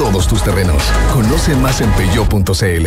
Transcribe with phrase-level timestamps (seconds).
[0.00, 0.82] todos tus terrenos.
[1.12, 2.86] Conoce más en peyo.cl.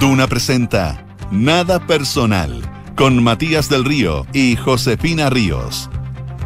[0.00, 2.60] Duna presenta Nada Personal
[2.96, 5.88] con Matías del Río y Josefina Ríos.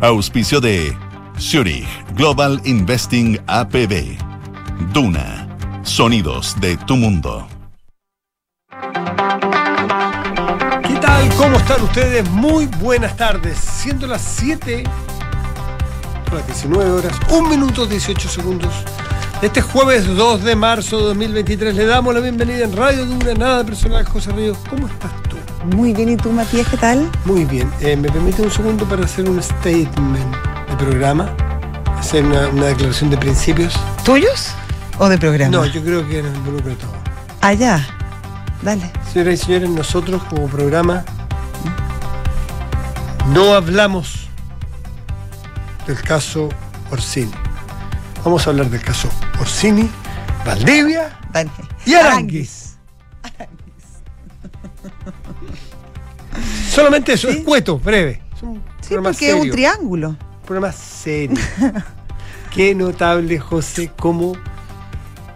[0.03, 0.95] Auspicio de
[1.39, 4.19] Zurich Global Investing APB.
[4.93, 5.49] Duna.
[5.85, 7.49] Sonidos de tu mundo.
[10.87, 11.35] ¿Qué tal?
[11.39, 12.29] ¿Cómo están ustedes?
[12.29, 13.57] Muy buenas tardes.
[13.57, 14.85] Siendo las 7,
[16.33, 18.73] las 19 horas, 1 minuto 18 segundos.
[19.43, 23.65] Este jueves 2 de marzo de 2023 le damos la bienvenida en Radio Dura, nada
[23.65, 24.59] personal, José Ríos.
[24.69, 25.37] ¿Cómo estás tú?
[25.77, 27.11] Muy bien, ¿y tú, Matías, qué tal?
[27.25, 27.71] Muy bien.
[27.81, 30.37] Eh, ¿Me permite un segundo para hacer un statement
[30.69, 31.35] de programa?
[31.99, 33.75] Hacer una, una declaración de principios.
[34.05, 34.51] ¿Tuyos
[34.99, 35.51] o de programa?
[35.51, 36.93] No, yo creo que nos involucra todo.
[37.41, 37.87] Allá.
[38.63, 38.93] Dale.
[39.13, 41.05] Señoras y señores, nosotros como programa
[43.33, 44.30] no hablamos
[45.87, 46.49] del caso
[46.91, 47.31] Orsini.
[48.25, 49.09] Vamos a hablar del caso
[49.41, 49.89] Orsini,
[50.45, 51.19] Valdivia
[51.87, 52.77] y Aranguis.
[56.71, 57.39] Solamente eso, Sí.
[57.39, 58.23] es cueto, breve.
[58.37, 60.09] Es un Sí, porque es un triángulo.
[60.11, 61.37] un programa serio.
[62.55, 64.33] Qué notable, José, cómo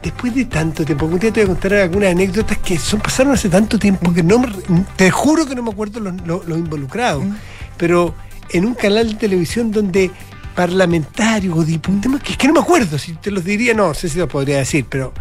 [0.02, 3.32] después de tanto tiempo, un día te voy a contar algunas anécdotas que son pasaron
[3.32, 4.52] hace tanto tiempo que no me-
[4.96, 7.34] te juro que no me acuerdo los, los- los involucrados, Mm.
[7.76, 8.14] pero
[8.50, 10.10] en un canal de televisión donde
[10.54, 14.08] parlamentarios o diputados, que es que no me acuerdo, si te los diría, no, sé
[14.08, 15.12] si los podría decir, pero,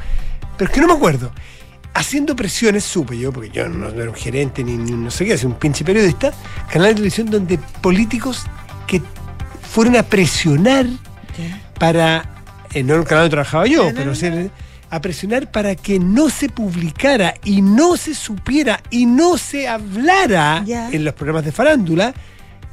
[0.58, 1.32] pero es que no me acuerdo.
[1.96, 5.26] Haciendo presiones, supe yo, porque yo no, no era un gerente ni, ni no sé
[5.26, 6.34] qué, era un pinche periodista,
[6.72, 8.44] canal de televisión donde políticos
[8.88, 9.02] que
[9.72, 10.86] fueron a presionar
[11.80, 12.26] para,
[12.74, 14.52] eh, no en el canal donde trabajaba yo, No, no, pero no, en el-
[14.90, 20.64] a presionar para que no se publicara y no se supiera y no se hablara
[20.66, 20.90] Ya.
[20.92, 22.14] en los programas de farándula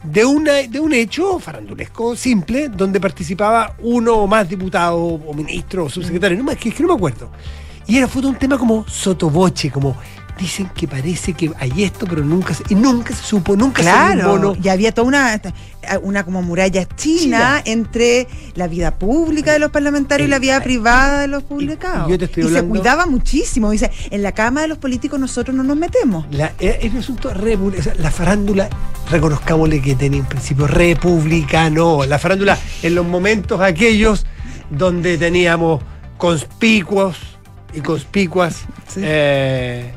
[0.02, 5.86] de, una, de un hecho farandulesco simple donde participaba uno o más diputados o ministros
[5.86, 7.30] o subsecretarios, no más que, es que no me acuerdo.
[7.86, 9.96] Y era fue un tema como sotoboche, como
[10.40, 13.88] dicen que parece que hay esto, pero nunca se, y nunca se supo, nunca se
[13.90, 14.56] Claro, un bono.
[14.62, 15.40] y había toda una,
[16.02, 17.62] una como muralla china, China.
[17.66, 22.08] entre la vida pública de los parlamentarios y la vida Eh, privada de los publicados.
[22.10, 23.70] yo te estoy y se cuidaba muchísimo.
[23.70, 26.26] Dice, en la cama de los políticos nosotros no nos metemos.
[26.30, 28.68] La, era, era un asunto o sea, la farándula,
[29.10, 32.04] reconozcámosle que tenía un principio republicano.
[32.06, 34.24] La farándula en los momentos aquellos
[34.70, 35.82] donde teníamos
[36.16, 37.16] conspicuos
[37.74, 38.64] y conspicuas.
[38.88, 39.00] Sí.
[39.02, 39.94] eh,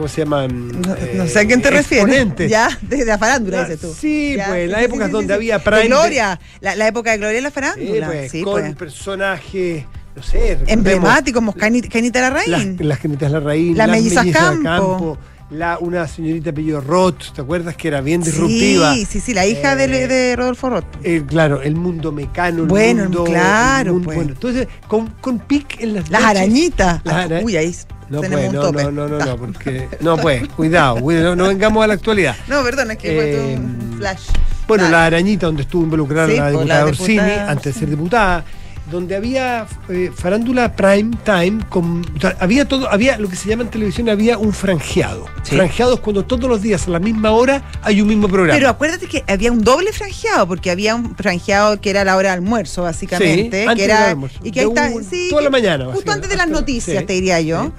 [0.00, 0.80] ¿Cómo se llaman?
[0.80, 2.48] No, Eh, no sé a quién te refieres.
[2.48, 3.92] Ya, de la farándula, Ah, dices tú.
[3.92, 6.88] sí, Ya, pues, sí, las sí, épocas sí, donde había prime De Gloria, la, la
[6.88, 8.06] época de Gloria en la farándula.
[8.06, 8.74] pues, con pues.
[8.76, 9.84] personajes,
[10.16, 12.76] no sé, recordemos Emblemático, como Cani- Canita las, Larraín.
[12.80, 15.18] las Canitas Larraín, Las las mellizas Campo.
[15.50, 17.76] la, una señorita apellido Roth, ¿te acuerdas?
[17.76, 18.94] Que era bien disruptiva.
[18.94, 20.84] Sí, sí, sí, la hija de, Eh, de Rodolfo Roth.
[21.02, 23.24] Eh, claro, el mundo mecano, el Bueno, mundo.
[23.24, 24.16] claro, el mundo- pues.
[24.16, 27.00] bueno, entonces, con, con pic en las Las noches- arañitas.
[27.04, 27.74] Las ara- Uy, ahí
[28.10, 28.84] No tenemos puede, un no, tope.
[28.84, 29.88] no, no, no, no, porque.
[30.00, 32.36] No, pues, cuidado, cuidado, no, no vengamos a la actualidad.
[32.48, 33.58] No, perdón, es que fue Eh,
[33.90, 34.22] tu flash.
[34.66, 37.18] Bueno, la arañita donde estuvo involucrada Sí, la pues, diputada Orsini,
[37.48, 38.44] antes de ser diputada,
[38.90, 43.48] donde había eh, farándula prime time, con, o sea, había todo, había lo que se
[43.48, 45.26] llama en televisión, había un franjeado.
[45.44, 45.54] Sí.
[45.56, 48.56] Franjeado es cuando todos los días a la misma hora hay un mismo programa.
[48.58, 52.30] Pero acuérdate que había un doble franjeado, porque había un franjeado que era la hora
[52.30, 53.62] de almuerzo, básicamente.
[53.62, 54.38] Sí, antes que era, almuerzo.
[54.42, 54.88] Y que ahí está.
[54.88, 57.72] un- sí, toda la mañana, Justo antes de las noticias, te diría yo.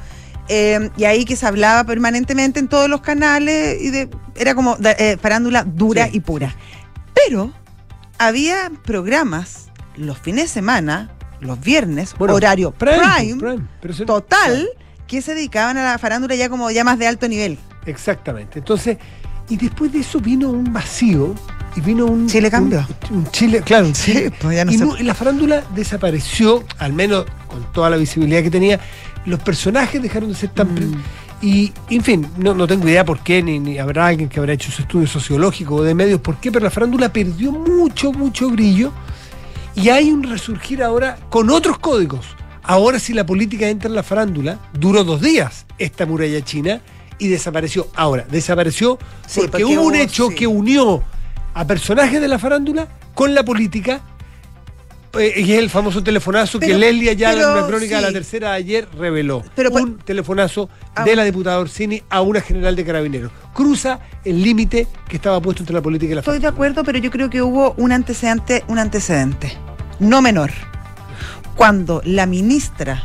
[0.47, 0.53] Sí.
[0.53, 4.78] Eh, y ahí que se hablaba permanentemente en todos los canales y de, era como
[4.84, 6.56] eh, farándula dura Sí, y pura.
[7.13, 7.52] Pero
[8.18, 14.06] había programas los fines de semana, los viernes, Bueno, horario prime, prime, prime, pero se-
[14.06, 14.69] total,
[15.07, 17.58] que se dedicaban a la farándula ya como ya más de alto nivel.
[17.85, 18.59] Exactamente.
[18.59, 18.97] Entonces,
[19.50, 21.35] y después de eso vino un vacío
[21.75, 22.28] y vino un.
[22.28, 22.88] Chile un- cambió.
[23.09, 24.34] Un, Chile, claro, un Sí, Chile.
[24.40, 27.97] pues ya no y, se- no- y la farándula desapareció, al menos con toda la
[27.97, 28.79] visibilidad que tenía.
[29.26, 30.74] Los personajes dejaron de ser tan.
[30.74, 31.04] Mm.
[31.42, 34.54] Y, en fin, no, no tengo idea por qué, ni, ni habrá alguien que habrá
[34.54, 38.50] hecho su estudio sociológico o de medios, por qué, pero la farándula perdió mucho, mucho
[38.52, 38.92] brillo.
[39.73, 42.26] Y hay un resurgir ahora con otros códigos.
[42.64, 46.82] Ahora si la política entra en la farándula, duró dos días esta muralla china
[47.18, 47.88] y desapareció.
[47.96, 50.35] Ahora, desapareció Sí, porque, porque hubo un hecho sí.
[50.35, 51.03] que unió
[51.53, 54.02] a personajes de la farándula con la política.
[55.19, 58.49] Eh, y es el famoso telefonazo que Leslie Ayala en una crónica de la tercera
[58.52, 59.43] de ayer reveló.
[59.55, 63.31] Pero, un telefonazo Ah, de la diputada Orsini a una general de carabineros.
[63.53, 66.97] Cruza el límite que estaba puesto entre la política y la Estoy de acuerdo, pero
[66.97, 69.53] yo creo que hubo un antecedente, un antecedente,
[69.99, 70.52] no menor.
[71.55, 73.03] Cuando la ministra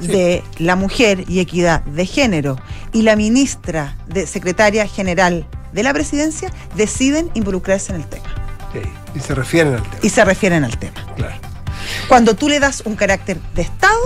[0.00, 0.06] Sí.
[0.06, 2.56] de la Mujer y Equidad de Género
[2.94, 8.24] y la ministra de Secretaria General de la Presidencia deciden involucrarse en el tema.
[8.72, 8.80] Sí.
[9.14, 9.96] Y se refieren al tema.
[10.02, 10.94] y se refieren al tema.
[11.16, 11.34] Claro.
[12.08, 13.98] Cuando tú le das un carácter de Estado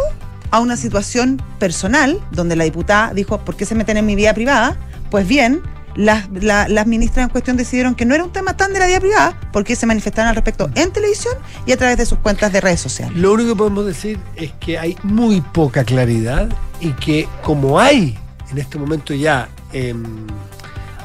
[0.51, 4.33] a una situación personal, donde la diputada dijo, ¿por qué se meten en mi vida
[4.35, 4.77] privada?
[5.11, 5.61] Pues bien,
[5.97, 8.87] las, la- las ministras en cuestión decidieron que no era un tema tan de la
[8.87, 11.35] vida privada, porque se manifestaron al respecto en televisión
[11.67, 13.17] y a través de sus cuentas de redes sociales.
[13.17, 16.49] Lo único que podemos decir es que hay muy poca claridad
[16.81, 18.17] y que como hay
[18.51, 20.03] en este momento ya em,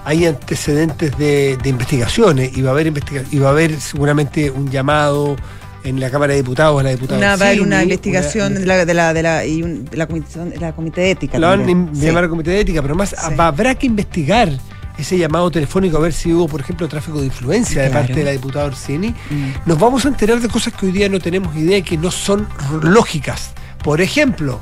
[0.10, 4.50] hay antecedentes de, de investigaciones y va a haber investiga y va a haber seguramente
[4.50, 5.36] un llamado
[5.84, 7.18] en la Cámara de Diputados a la diputada.
[7.20, 9.86] Una, va a haber una investigación una- de la, de la, de la, y un-
[9.86, 11.38] de la comisión, la comité de ética.
[11.38, 12.06] la van a Sí.
[12.08, 13.16] llamar comité de ética, pero más Sí.
[13.38, 14.50] habrá que investigar
[14.98, 18.24] ese llamado telefónico a ver si hubo, por ejemplo, tráfico de influencia de parte de
[18.24, 19.10] la diputada Orsini.
[19.10, 19.52] Mm.
[19.68, 22.10] Nos vamos a enterar de cosas que hoy día no tenemos idea y que no
[22.10, 22.48] son
[22.82, 23.52] lógicas.
[23.84, 24.60] Por ejemplo,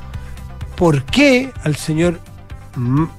[0.76, 2.20] ¿por qué al señor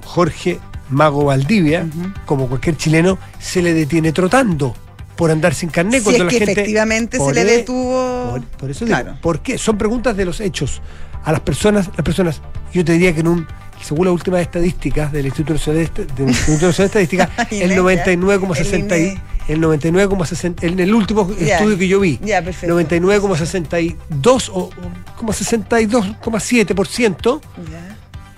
[0.04, 0.58] Jorge
[0.90, 1.86] Mago Valdivia,
[2.26, 4.74] como cualquier chileno, se le detiene trotando
[5.16, 8.30] por andar sin carnet Si cuando es la que gente efectivamente se le detuvo.
[8.32, 9.10] por, por eso Claro.
[9.10, 9.58] digo, ¿por qué?
[9.58, 10.80] Son preguntas de los hechos.
[11.24, 12.40] A las personas, las personas,
[12.72, 13.46] yo te diría que en un,
[13.82, 17.78] según las últimas estadísticas del Instituto Nacional de, del Instituto Nacional de Estadística, el Inés,
[17.78, 19.20] 99,60 el y- INE.
[19.48, 22.80] el 99,60 en el último estudio que yo vi, perfecto.
[22.80, 24.70] 99,62 o o
[25.18, 27.40] como 62,7%,
[27.70, 27.89] Ya.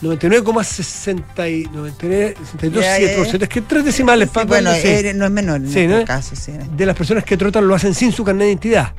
[0.02, 3.16] 99,60 y 99, 62, Ya, ya, ya.
[3.24, 4.80] 7%, es que tres decimales Sí, para bueno, sí.
[4.84, 6.04] eh, no es menor en Sí, este ¿no?
[6.04, 6.52] caso, sí.
[6.76, 8.92] de las personas que trotan lo hacen sin su carnet de identidad.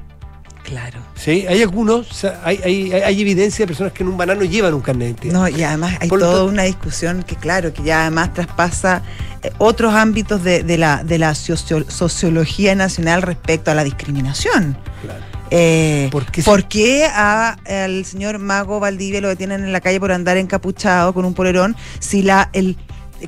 [0.64, 1.02] Claro.
[1.16, 4.74] Sí, hay algunos, hay, hay, hay- hay evidencia de personas que en un banano llevan
[4.74, 5.34] un carnet de identidad.
[5.34, 9.02] No, y además hay Por toda tanto- una discusión que, claro, que ya además traspasa
[9.44, 14.78] eh, otros ámbitos de, de la, de la socio- sociología nacional respecto a la discriminación.
[15.02, 15.22] Claro.
[15.56, 19.82] Eh, ¿Por qué ¿Por se- qué a el señor Mago Valdivia lo detienen en la
[19.82, 22.76] calle por andar encapuchado con un polerón si la el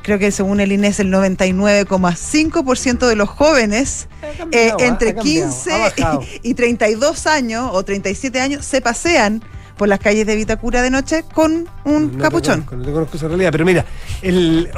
[0.01, 4.85] creo que según el INES el 99,5% de los jóvenes eh, cambiado, ¿ah?
[4.85, 6.21] entre Ha cambiado, 15 ha bajado.
[6.43, 9.43] y, y 32 años o 37 años se pasean
[9.77, 12.61] por las calles de Vitacura de noche con un No te capuchón.
[12.63, 13.85] conozco, no te conozco esa realidad, pero mira,
[14.21, 14.69] el.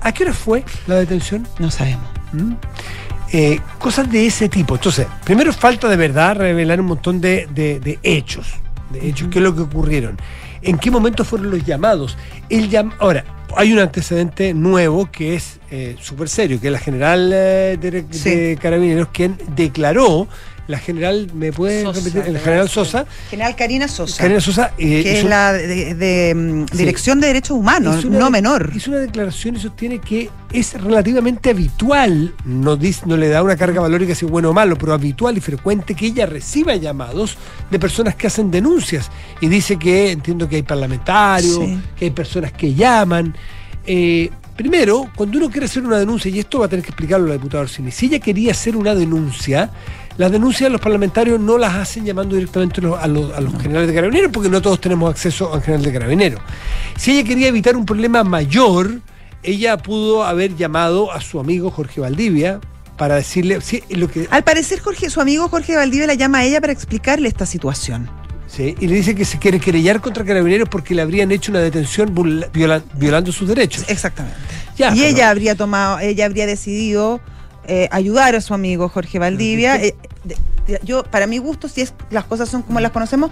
[0.00, 1.46] ¿a qué hora fue la detención?
[1.60, 2.04] No sabemos.
[2.32, 2.52] ¿Mm?
[3.36, 4.76] Eh, cosas de ese tipo.
[4.76, 8.46] Entonces, primero falta de verdad revelar un montón de, de- de hechos.
[8.92, 10.16] De hechos, qué es lo que ocurrieron.
[10.62, 12.16] ¿En qué momento fueron los llamados?
[12.48, 13.24] El llam- Ahora,
[13.56, 18.04] hay un antecedente nuevo que es eh, súper serio, que es la general eh, de,
[18.10, 18.30] Sí.
[18.30, 20.28] de Carabineros, quien declaró,
[20.66, 22.22] la general, ¿me puede Sosa, repetir?
[22.34, 22.68] El general.
[22.68, 26.78] Sosa, General Karina Sosa, Karina Sosa, eh, que es la de, de, mm, Sí.
[26.78, 28.72] Dirección de Derechos Humanos, una no de- menor.
[28.74, 33.56] Hizo una declaración y sostiene que es relativamente habitual, no, dice- no le da una
[33.56, 37.36] carga valórica si es bueno o malo, pero habitual y frecuente que ella reciba llamados
[37.70, 39.10] de personas que hacen denuncias.
[39.40, 41.78] Y dice que entiendo que hay parlamentarios, Sí.
[41.98, 43.36] que hay personas que llaman.
[43.86, 47.26] Eh, primero, cuando uno quiere hacer una denuncia, y esto va a tener que explicarlo
[47.26, 49.70] la diputada Orsini, si ella quería hacer una denuncia,
[50.16, 54.30] las denuncias los parlamentarios no las hacen llamando directamente a los, a generales de carabineros,
[54.32, 56.40] porque no todos tenemos acceso a un general de carabineros.
[56.96, 59.00] Si ella quería evitar un problema mayor,
[59.42, 62.60] ella pudo haber llamado a su amigo Jorge Valdivia
[62.96, 66.44] para decirle sí, lo que Al parecer, Jorge, su amigo Jorge Valdivia la llama a
[66.44, 68.08] ella para explicarle esta situación.
[68.46, 71.58] sí, y le dice que se quiere querellar contra carabineros porque le habrían hecho una
[71.60, 73.84] detención viola- violando sus derechos.
[73.88, 74.38] Exactamente.
[74.78, 77.20] Ya, y pero- ella habría tomado, ella habría decidido
[77.66, 79.76] eh, ayudar a su amigo Jorge Valdivia.
[79.76, 79.94] Eh,
[80.24, 83.30] de- de- yo, para mi gusto, si es, las cosas son como las conocemos,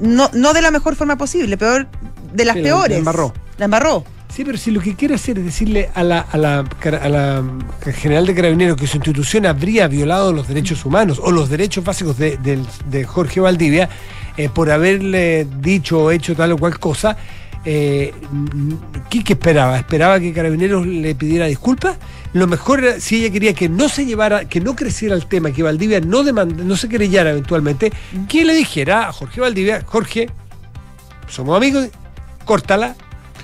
[0.00, 1.86] no, no de la mejor forma posible, peor
[2.32, 2.90] de las Sí, la- peores.
[2.92, 3.32] la embarró.
[3.58, 4.04] La embarró.
[4.34, 7.42] Sí, pero si lo que quiere hacer es decirle a la, a la, a la
[7.92, 12.16] general de carabineros que su institución habría violado los derechos humanos o los derechos básicos
[12.16, 12.38] de,
[12.86, 13.88] de Jorge Valdivia
[14.36, 17.16] eh, por haberle dicho o hecho tal o cual cosa,
[17.64, 18.14] eh,
[19.10, 19.78] ¿qué, qué esperaba?
[19.78, 21.96] ¿Esperaba que Carabineros le pidiera disculpas?
[22.32, 25.52] Lo mejor era, si ella quería que no se llevara, que no creciera el tema,
[25.52, 27.92] que Valdivia no demanda, no se querellara eventualmente,
[28.28, 30.30] que le dijera a Jorge Valdivia, Jorge,
[31.28, 31.88] somos amigos,
[32.44, 32.94] córtala,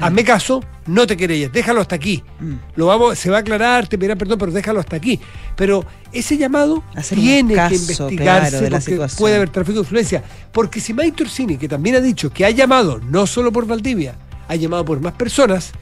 [0.00, 2.22] hazme caso, no te querellas, déjalo hasta aquí.
[2.40, 2.54] Mm.
[2.76, 5.20] Lo vamos, se va a aclarar, te pedirá perdón, pero déjalo hasta aquí.
[5.56, 9.18] Pero ese llamado Hacer tiene caso, que investigarse claro, de la porque situación.
[9.18, 10.24] puede haber tráfico de influencia.
[10.52, 14.14] Porque si Maite Orsini, que también ha dicho que ha llamado no solo por Valdivia,
[14.48, 15.72] ha llamado por más personas,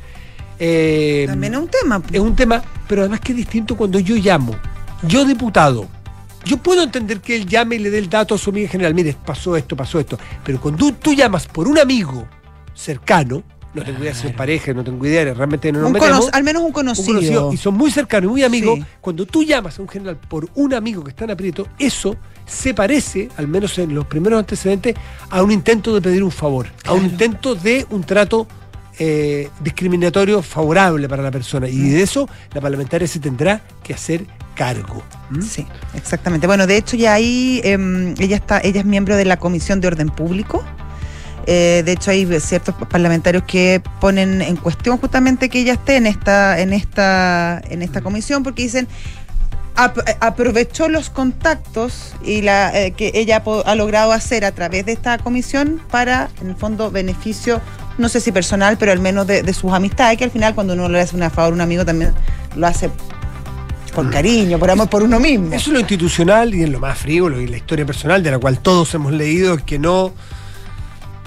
[0.58, 2.02] eh, También es un tema.
[2.12, 4.54] es un tema, pero además que es distinto cuando yo llamo.
[5.06, 5.86] Yo diputado,
[6.44, 8.70] yo puedo entender que él llame y le dé el dato a su amiga en
[8.70, 12.26] general, mire, pasó esto, pasó esto, pero cuando tú llamas por un amigo
[12.74, 13.42] cercano,
[13.74, 16.44] no tengo idea si es pareja, no tengo idea, realmente no nos Un metemos, al
[16.44, 17.52] menos un un conocido.
[17.52, 18.84] y son muy cercanos y muy amigos, Sí.
[19.00, 22.16] cuando tú llamas a un general por un amigo que está en aprieto, eso
[22.46, 24.94] se parece, al menos en los primeros antecedentes,
[25.30, 28.46] a un intento de pedir un favor, a un intento de un trato
[29.00, 31.68] eh, discriminatorio favorable para la persona.
[31.68, 35.02] Y de eso la parlamentaria se tendrá que hacer cargo.
[35.30, 35.42] ¿Mm?
[35.42, 36.46] Sí, exactamente.
[36.46, 39.88] Bueno, de hecho ya ahí em, ella está, ella es miembro de la Comisión de
[39.88, 40.62] Orden Público.
[41.46, 46.06] Eh, de hecho hay ciertos parlamentarios que ponen en cuestión justamente que ella esté en
[46.06, 48.88] esta, en esta, en esta comisión porque dicen
[49.76, 54.92] ap- aprovechó los contactos y la eh, que ella ha logrado hacer a través de
[54.92, 57.60] esta comisión para, en el fondo, beneficio,
[57.98, 60.72] no sé si personal, pero al menos de, de sus amistades, que al final cuando
[60.72, 62.12] uno le hace una favor a un amigo también
[62.56, 62.90] lo hace
[63.94, 65.54] por cariño, por amor por uno mismo.
[65.54, 68.38] Eso es lo institucional y en lo más frívolo y la historia personal de la
[68.38, 70.12] cual todos hemos leído, es que no.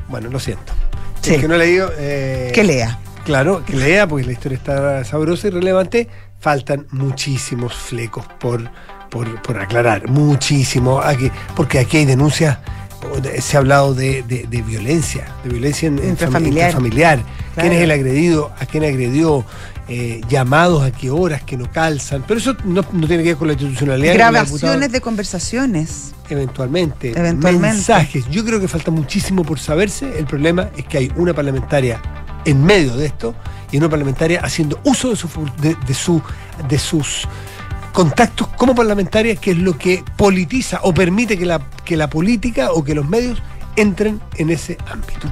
[0.08, 0.74] Bueno, lo siento.
[1.22, 1.36] Sí.
[1.36, 1.92] Es que no he leído.
[1.98, 3.00] eh, Que lea.
[3.26, 6.08] Claro, que lea, porque la historia está sabrosa y relevante.
[6.40, 8.70] Faltan muchísimos flecos por,
[9.10, 11.02] por, por aclarar, muchísimo.
[11.02, 12.58] Aquí, porque aquí hay denuncias,
[13.40, 16.68] se ha hablado de, de- de violencia, de violencia en, en fami- Intrafamiliar.
[16.70, 17.20] intrafamiliar.
[17.56, 18.52] ¿Quién es el agredido?
[18.60, 19.44] ¿A quién agredió?
[19.90, 22.24] Eh, llamados a qué horas que no calzan.
[22.28, 24.14] Pero eso no, no tiene que ver con la institucionalidad.
[24.16, 26.12] Grabaciones de conversaciones.
[26.30, 27.12] Eventualmente.
[27.12, 27.76] Eventualmente.
[27.76, 28.30] Mensajes.
[28.30, 30.20] Yo creo que falta muchísimo por saberse.
[30.20, 32.02] El problema es que hay una parlamentaria
[32.44, 33.34] en medio de esto
[33.72, 35.30] y una parlamentaria haciendo uso de, su,
[35.62, 36.22] de, de su,
[36.68, 37.26] de sus
[37.94, 42.72] contactos como parlamentaria, que es lo que politiza o permite que la, que la política
[42.72, 43.42] o que los medios
[43.76, 45.30] entren en ese ámbito.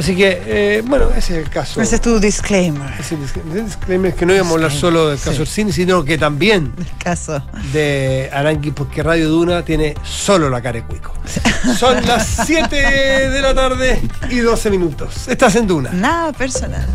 [0.00, 1.80] Así que, eh, bueno, ese es el caso.
[1.80, 2.90] Ese es tu disclaimer.
[2.98, 5.40] Ese dis- ese disclaimer que no íbamos a hablar solo del caso Sí.
[5.42, 7.42] Orsini, sino que también El caso.
[7.72, 11.12] de Arangui porque Radio Duna tiene solo la cara de cuico.
[11.78, 15.28] Son las 7 de la tarde y 12 minutos.
[15.28, 15.90] Estás en Duna.
[15.92, 16.86] Nada personal.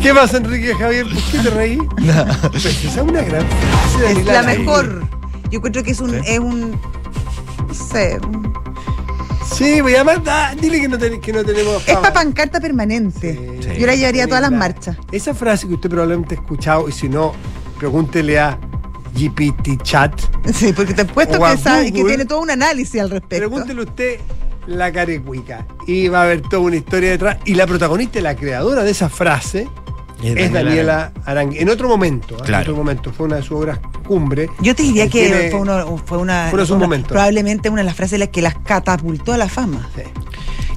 [0.00, 1.04] ¿Qué pasa, Enrique Javier?
[1.04, 1.78] ¿Por qué te reí?
[2.50, 3.46] Pues esa es una gran
[4.08, 5.06] Es la mejor.
[5.50, 6.72] Yo encuentro que es un, es un.
[7.68, 8.18] No sé.
[9.44, 11.76] Sí, voy a ah, dile que no, ten- que no tenemos.
[11.76, 12.00] Es fama.
[12.02, 13.38] para pancarta permanente.
[13.60, 13.78] Sí.
[13.78, 14.96] Yo la llevaría a todas las La- marchas.
[15.10, 17.32] Esa frase que usted probablemente ha escuchado, y si no,
[17.78, 18.58] pregúntele a
[19.14, 20.20] GPT Chat.
[20.52, 23.10] Sí, porque te he puesto O a que, sabe, que tiene todo un análisis al
[23.10, 23.48] respecto.
[23.48, 24.20] Pregúntele usted
[24.66, 25.66] la carecuica.
[25.86, 27.38] Y va a haber toda una historia detrás.
[27.44, 29.68] Y la protagonista y la creadora de esa frase
[30.22, 31.58] es Daniela Arangui.
[31.58, 32.62] En otro momento, en Claro.
[32.62, 34.48] otro momento, fue una de sus obras cumbre.
[34.60, 37.08] Yo te diría que tiene- fue, uno- fue una, Fue una- momentos.
[37.08, 39.88] probablemente una de las frases las que las catapultó a la fama.
[39.94, 40.02] Sí.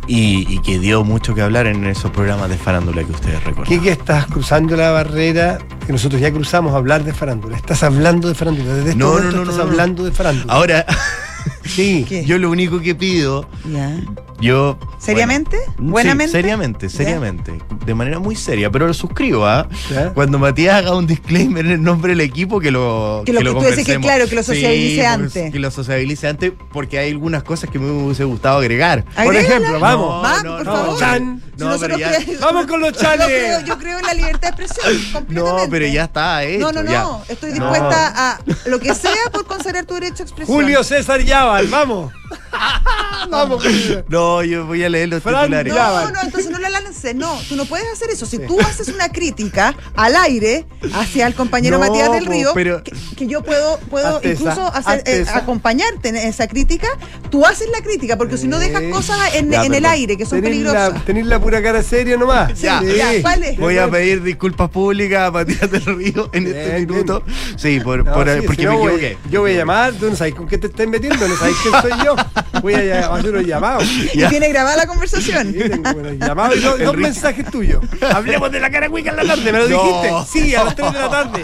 [0.07, 3.65] Y, y que dio mucho que hablar en esos programas de farándula que ustedes recuerdan.
[3.65, 7.57] Kiki, estás cruzando la barrera que nosotros ya cruzamos a hablar de farándula.
[7.57, 8.73] Estás hablando de farándula.
[8.75, 9.69] Desde este No, no, momento no, estás no, no.
[9.71, 10.53] hablando de farándula.
[10.53, 10.85] Ahora,
[11.65, 12.05] sí.
[12.07, 12.25] ¿Qué?
[12.25, 13.97] yo lo único que pido, Ya.
[14.39, 14.77] yo...
[14.99, 15.57] ¿Seriamente?
[15.77, 16.31] bueno, ¿Buenamente?
[16.31, 16.97] Sí, seriamente, Ya.
[16.97, 17.53] seriamente.
[17.85, 19.67] De manera muy seria, pero lo suscribo, ¿ah?
[20.15, 23.45] Cuando Matías haga un disclaimer en el nombre del equipo, que lo Que lo que
[23.51, 25.51] tú decís que, claro, que lo sociabilice Sí, antes.
[25.51, 29.05] Que lo sociabilice antes, porque hay algunas cosas que me hubiese gustado agregar.
[29.23, 30.07] Por ejemplo, vamos.
[30.07, 30.99] No, Vamos, no, por no, favor.
[30.99, 31.41] Chan.
[31.57, 33.25] No, pero ya- Vamos con los chales.
[33.27, 35.25] creo, yo creo en la libertad de expresión.
[35.29, 36.59] No, pero ya está hecho.
[36.59, 37.23] No, no, no.
[37.27, 37.55] Estoy No.
[37.71, 40.55] dispuesta a lo que sea por considerar tu derecho a expresión.
[40.57, 42.11] Julio César Yaval, vamos.
[43.29, 44.05] vamos, Julio.
[44.09, 45.73] No, yo voy a leer los Fran, titulares.
[45.73, 48.25] No, no, entonces no la lances, no, tú no puedes hacer eso.
[48.25, 52.83] Si tú haces una crítica al aire hacia el compañero No, Matías del Río, pero-
[52.83, 56.87] que, que yo puedo, puedo esa, incluso hacer, eh, acompañarte en esa crítica,
[57.29, 58.89] tú haces la crítica, porque si no dejas Sí.
[58.89, 60.93] cosas en, Ya, en el aire que son Tenés peligrosas.
[60.93, 62.59] la, tenés la pura cara seria nomás.
[62.59, 62.81] Ya.
[62.81, 63.57] Ya, ¿cuál es?
[63.59, 67.23] Voy a pedir disculpas públicas a Matías del Río en este Bien, minuto.
[67.55, 69.17] Sí, por, No, por- sí, porque si no me voy- equivoqué.
[69.29, 71.81] yo voy a llamar, tú no sabes con qué te estás metiendo, no sabes quién
[71.81, 72.15] soy yo.
[72.61, 73.81] Voy a, hacer un llamado.
[74.13, 74.29] Y Ya.
[74.29, 75.53] tiene grabada la conversación.
[75.53, 77.83] Sí, tengo un llamado y dos, dos mensajes tuyos.
[78.13, 79.83] Hablemos de la cara cuica en la tarde, me lo No.
[79.83, 80.39] dijiste.
[80.47, 81.43] Sí, a las 3 de la tarde.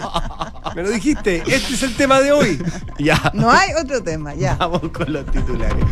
[0.74, 1.42] Me lo dijiste.
[1.46, 2.60] Este es el tema de hoy.
[2.98, 3.30] Ya.
[3.34, 4.54] No hay otro tema, ya.
[4.56, 5.84] Vamos con los titulares.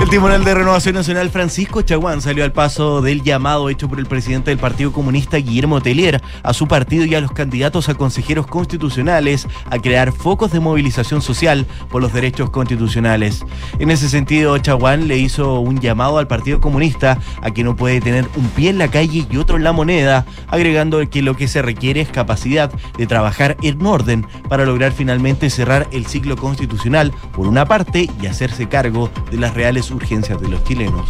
[0.00, 4.06] El Tribunal de Renovación Nacional Francisco Chaguán salió al paso del llamado hecho por el
[4.06, 8.46] presidente del Partido Comunista Guillermo Telier a su partido y a los candidatos a consejeros
[8.46, 13.44] constitucionales a crear focos de movilización social por los derechos constitucionales.
[13.78, 18.00] En ese sentido, Chaguán le hizo un llamado al Partido Comunista a que no puede
[18.00, 21.46] tener un pie en la calle y otro en la moneda, agregando que lo que
[21.46, 27.12] se requiere es capacidad de trabajar en orden para lograr finalmente cerrar el ciclo constitucional
[27.32, 31.06] por una parte y hacerse cargo de las reales urgencias de los chilenos.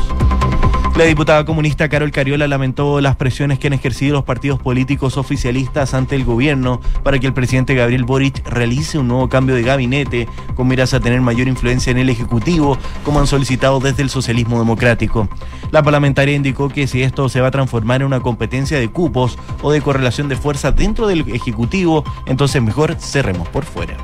[0.97, 5.95] La diputada comunista Carol Cariola lamentó las presiones que han ejercido los partidos políticos oficialistas
[5.95, 10.29] ante el gobierno para que el presidente Gabriel Boric realice un nuevo cambio de gabinete
[10.57, 14.59] con miras a tener mayor influencia en el Ejecutivo, como han solicitado desde el socialismo
[14.59, 15.29] democrático.
[15.71, 19.39] La parlamentaria indicó que si esto se va a transformar en una competencia de cupos
[19.63, 23.97] o de correlación de fuerza dentro del Ejecutivo, entonces mejor cerremos por fuera.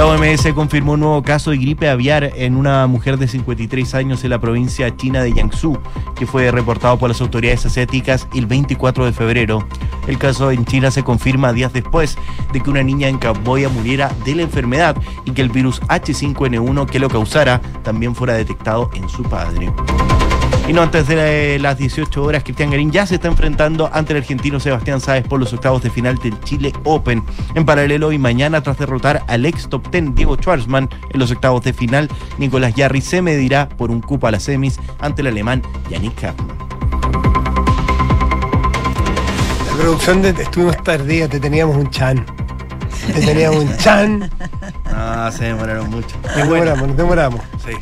[0.00, 4.24] La OMS confirmó un nuevo caso de gripe aviar en una mujer de 53 años
[4.24, 5.78] en la provincia china de Jiangsu,
[6.16, 9.68] que fue reportado por las autoridades asiáticas el 24 de febrero.
[10.06, 12.16] El caso en China se confirma días después
[12.50, 16.86] de que una niña en Camboya muriera de la enfermedad y que el virus H5N1
[16.86, 19.70] que lo causara también fuera detectado en su padre.
[20.68, 24.18] Y no antes de las 18 horas, Cristian Garín ya se está enfrentando ante el
[24.18, 27.24] argentino Sebastián Sáez por los octavos de final del Chile Open.
[27.54, 31.64] En paralelo, y mañana, tras derrotar al ex top 10 Diego Schwartzman en los octavos
[31.64, 35.62] de final, Nicolás Yarri se medirá por un cupo a las semis ante el alemán
[35.90, 36.58] Yannick Kappmann.
[39.66, 42.24] La producción de estuvimos tardía, te teníamos un chan.
[43.06, 44.30] Te teníamos un chan.
[44.92, 46.16] Ah, se demoraron mucho.
[46.34, 47.40] Demoramos, nos demoramos.
[47.64, 47.72] Sí.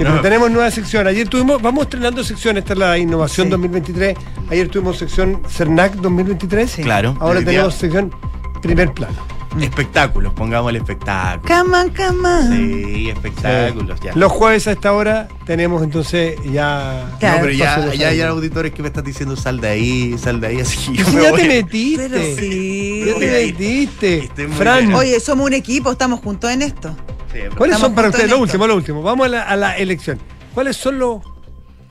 [0.00, 1.06] Sí, No, pero tenemos nueva sección.
[1.06, 3.50] Ayer tuvimos, vamos estrenando sección, esta es la innovación Sí.
[3.50, 4.16] 2023.
[4.50, 6.76] Ayer tuvimos sección CERNAC 2023.
[6.76, 7.16] Claro.
[7.20, 8.14] Ahora tenemos día- sección
[8.62, 9.16] primer plano.
[9.60, 11.42] Espectáculos, pongamos el espectáculo.
[11.54, 12.56] Come on, come on.
[12.56, 14.12] Sí, espectáculos, ya.
[14.14, 17.14] Los jueves a esta hora tenemos entonces ya.
[17.18, 17.36] Claro.
[17.38, 17.52] No, pero
[17.92, 20.98] ya, hay auditores que me están diciendo sal de ahí, sal de ahí, así que
[20.98, 21.40] yo Sí, me ya voy.
[21.42, 22.08] te metiste.
[22.08, 23.04] Pero sí.
[23.06, 24.30] Ya te metiste.
[24.56, 24.94] Fran, bien.
[24.94, 26.96] Oye, somos un equipo, estamos juntos en esto.
[27.32, 29.02] Sí, ¿cuáles son para en Lo último, lo último.
[29.02, 30.18] Vamos a la, a la elección.
[30.54, 31.20] ¿Cuáles son los.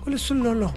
[0.01, 0.71] ¿Cuáles son los, los,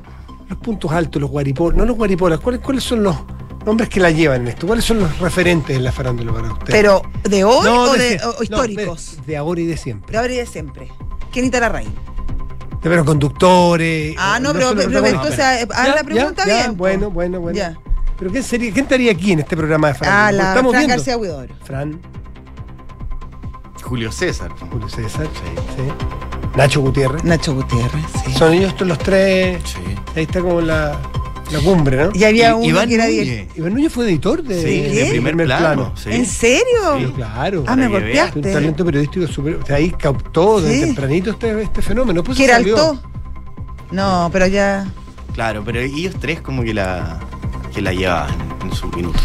[0.49, 1.77] los puntos altos, los guaripolas?
[1.77, 3.17] No los guaripolas, ¿cuáles, ¿cuáles son los
[3.65, 4.67] nombres que la llevan en esto?
[4.67, 6.71] ¿Cuáles son los referentes en la farándula para ustedes?
[6.71, 9.17] Pero, ¿de hoy No, o, de no, históricos?
[9.19, 10.13] de, de ahora y de siempre.
[10.13, 10.89] de ahora y de siempre.
[11.33, 11.95] Kenita Larraín.
[12.83, 14.17] De pero conductores.
[14.19, 16.77] Ah, no, pero, entonces haz la pregunta ya, bien.
[16.77, 17.57] bueno, bueno, bueno.
[17.57, 17.79] Ya.
[18.19, 20.27] Pero ¿quién, sería, ¿quién estaría aquí en este programa de farándula?
[20.29, 20.89] Ah, la Fran viendo.
[20.89, 21.55] García Huidobro.
[21.65, 22.01] Fran,
[23.93, 24.51] Julio César.
[24.71, 25.83] Julio César, sí.
[26.57, 27.23] Nacho Gutiérrez.
[27.25, 28.33] Nacho Gutiérrez, sí.
[28.33, 29.63] Son ellos los tres.
[29.67, 29.81] Sí.
[30.17, 30.99] Ahí está como la,
[31.51, 32.11] la cumbre, ¿no?
[32.15, 33.49] Y había uno Iván que era Núñez.
[33.55, 35.93] Iván Núñez fue editor de, Sí, de primer plano.
[35.95, 36.09] sí.
[36.11, 37.01] ¿En serio?
[37.01, 37.65] Sí, claro.
[37.67, 37.93] Ah, me veas.
[37.93, 38.41] Un golpeaste.
[38.55, 39.57] talento periodístico súper.
[39.57, 40.85] O sea, ahí captó desde Sí.
[40.87, 42.25] tempranito este, este fenómeno.
[42.25, 42.99] Pues ¿Que era alto?
[43.91, 44.87] No, pero ya.
[45.35, 47.21] Claro, pero ellos tres como que la,
[47.75, 48.35] que la llevaban
[48.65, 49.21] en su minuto.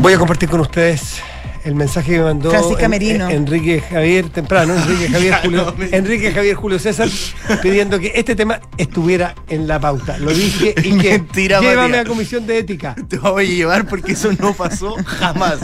[0.00, 1.22] Voy a compartir con ustedes
[1.66, 3.02] el mensaje que me mandó En-.
[3.02, 7.08] En- Enrique Javier temprano, Enrique Javier Julio, no, me- Enrique Javier Julio César,
[7.62, 10.16] pidiendo que este tema estuviera en la pauta.
[10.18, 12.06] Lo dije y que Mentira, llévame Matías.
[12.06, 12.94] a comisión de ética.
[13.08, 15.58] Te voy a llevar porque eso no pasó jamás.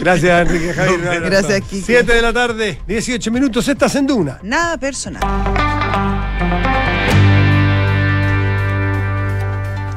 [0.00, 1.20] Gracias, Enrique Javier.
[1.22, 1.82] Gracias, Kike.
[1.86, 4.38] 7 de la tarde, 18 minutos, estás en Duna.
[4.42, 5.22] Nada personal.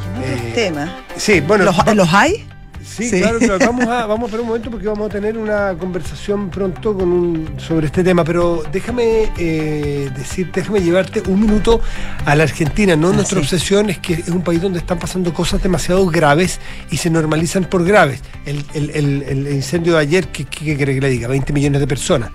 [0.02, 0.90] ¿Qué otros Eh, temas?
[1.18, 1.64] Sí, bueno.
[1.66, 2.48] ¿Los, ¿Los hay?
[2.86, 3.20] Sí, Sí.
[3.20, 3.58] claro, claro.
[3.66, 7.12] Vamos a, vamos a esperar un momento porque vamos a tener una conversación pronto con
[7.12, 11.82] un- sobre este tema, pero déjame eh, decirte, déjame llevarte un minuto
[12.26, 12.96] a la Argentina.
[12.96, 13.10] ¿no?
[13.10, 13.44] Ah, Nuestra sí.
[13.46, 16.60] obsesión es que es un país donde están pasando cosas demasiado graves
[16.92, 18.22] y se normalizan por graves.
[18.46, 21.28] El, el- el- el incendio de ayer, ¿qué, quiere que le diga?
[21.28, 22.30] 20 millones de personas.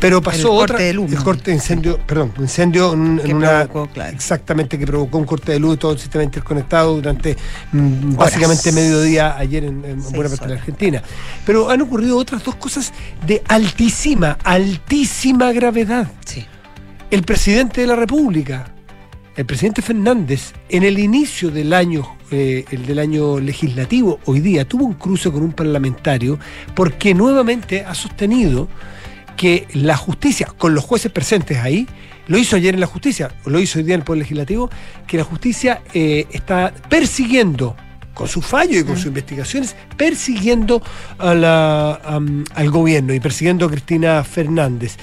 [0.00, 0.66] Pero pasó El otra.
[0.74, 3.64] corte de luz, El corte de incendio, perdón, incendio en, en Que una.
[3.66, 4.12] provocó, claro.
[4.14, 7.36] Exactamente, que provocó un corte de luz, todo el sistema interconectado durante
[7.72, 10.60] mm, básicamente mediodía ayer en, en buena parte de la.
[10.60, 11.02] Argentina.
[11.46, 12.92] Pero han ocurrido otras dos cosas
[13.26, 16.10] de altísima, altísima gravedad.
[16.24, 16.44] Sí.
[17.10, 18.72] El presidente de la República,
[19.36, 24.66] el presidente Fernández, en el inicio del año, eh, el del año legislativo, hoy día
[24.66, 26.38] tuvo un cruce con un parlamentario
[26.74, 28.68] porque nuevamente ha sostenido
[29.36, 31.86] que la justicia, con los jueces presentes ahí,
[32.28, 34.70] lo hizo ayer en la justicia, lo hizo hoy día en el Poder Legislativo,
[35.06, 37.76] que la justicia eh, está persiguiendo,
[38.14, 40.82] con su fallo y con sus investigaciones, persiguiendo
[41.18, 44.96] a la, am, al gobierno y persiguiendo a Cristina Fernández.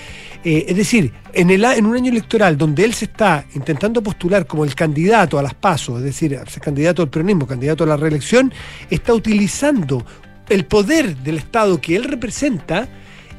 [0.43, 4.47] Eh, es decir, en, el, en un año electoral donde él se está intentando postular
[4.47, 7.97] como el candidato a las pasos, es decir, ser candidato al peronismo, candidato a la
[7.97, 8.53] reelección,
[8.89, 10.05] está utilizando
[10.47, 12.87] el poder del Estado que él representa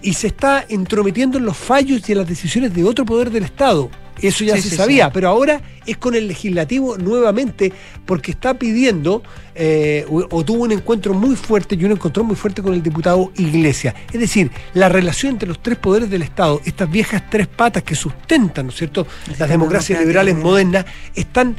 [0.03, 3.45] y se está entrometiendo en los fallos y en las decisiones de otro poder del
[3.45, 3.91] Estado.
[4.23, 5.11] Eso ya Sí, se sí, sabía, sí.
[5.15, 7.73] pero ahora es con el legislativo nuevamente
[8.07, 9.23] porque está pidiendo
[9.55, 12.83] eh, o, o tuvo un encuentro muy fuerte y un encontrón muy fuerte con el
[12.83, 13.95] diputado Iglesias.
[14.13, 17.95] Es decir, la relación entre los tres poderes del Estado, estas viejas tres patas que
[17.95, 19.07] sustentan, ¿no es cierto?,
[19.39, 21.57] las democracias liberales modernas, están,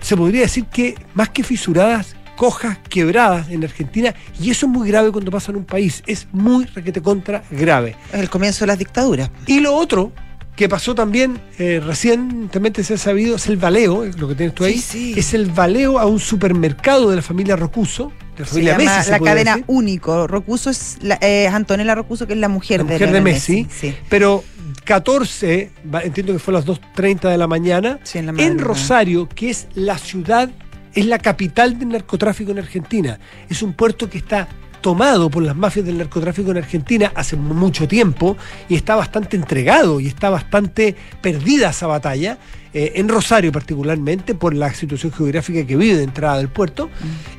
[0.00, 4.88] se podría decir que más que fisuradas, cojas, quebradas en Argentina, y eso es muy
[4.88, 7.96] grave cuando pasa en un país, es muy requete contra grave.
[8.12, 9.30] Es el comienzo de las dictaduras.
[9.46, 10.12] Y lo otro
[10.60, 14.54] que pasó también eh, recientemente se ha sabido es el baleo, es lo que tienes
[14.54, 15.18] tú ahí, Sí, sí.
[15.18, 18.84] es el baleo a un supermercado de la familia Rocuso, de la Se familia llama
[18.96, 19.04] Messi.
[19.06, 20.26] se la cadena decir, único.
[20.26, 23.66] Rocuso es, la, eh, Antonella Rocuso, que es la mujer, la de, mujer de Messi,
[23.70, 23.94] Sí.
[24.10, 24.44] pero
[24.84, 28.64] 14, va- entiendo que fue a las 2.30 de la mañana, en la en madrugada.
[28.64, 30.50] Rosario, que es la ciudad,
[30.94, 33.18] es la capital del narcotráfico en Argentina.
[33.48, 34.46] Es un puerto que está
[34.80, 38.36] tomado por las mafias del narcotráfico en Argentina hace mucho tiempo
[38.68, 42.38] y está bastante entregado y está bastante perdida esa batalla,
[42.72, 46.88] eh, en Rosario particularmente, por la situación geográfica que vive de entrada del puerto,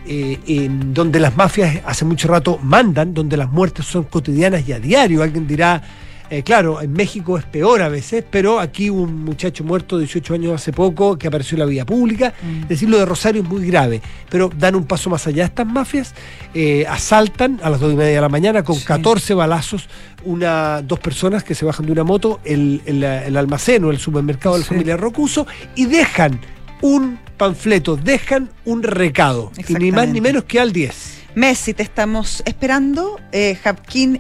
[0.06, 4.74] eh, en donde las mafias hace mucho rato mandan, donde las muertes son cotidianas y
[4.74, 5.24] a diario.
[5.24, 5.82] Alguien dirá,
[6.32, 10.06] eh, claro, en México es peor a veces, pero aquí hubo un muchacho muerto de
[10.06, 12.34] 18 años hace poco que apareció en la vía pública.
[12.64, 15.68] Es decir, lo de Rosario es muy grave, pero dan un paso más allá estas
[15.68, 16.16] mafias,
[16.54, 18.86] eh, asaltan a las 2 y media de la mañana con Sí.
[18.86, 19.90] 14 balazos
[20.24, 23.98] una, dos personas que se bajan de una moto, el, el- el almacén o el
[24.00, 24.70] supermercado de la Sí.
[24.74, 26.40] familia Rocuso y dejan
[26.82, 31.21] un panfleto, dejan un recado, y ni más ni menos que al 10.
[31.36, 33.20] Messi, te estamos esperando.
[33.32, 33.58] Eh,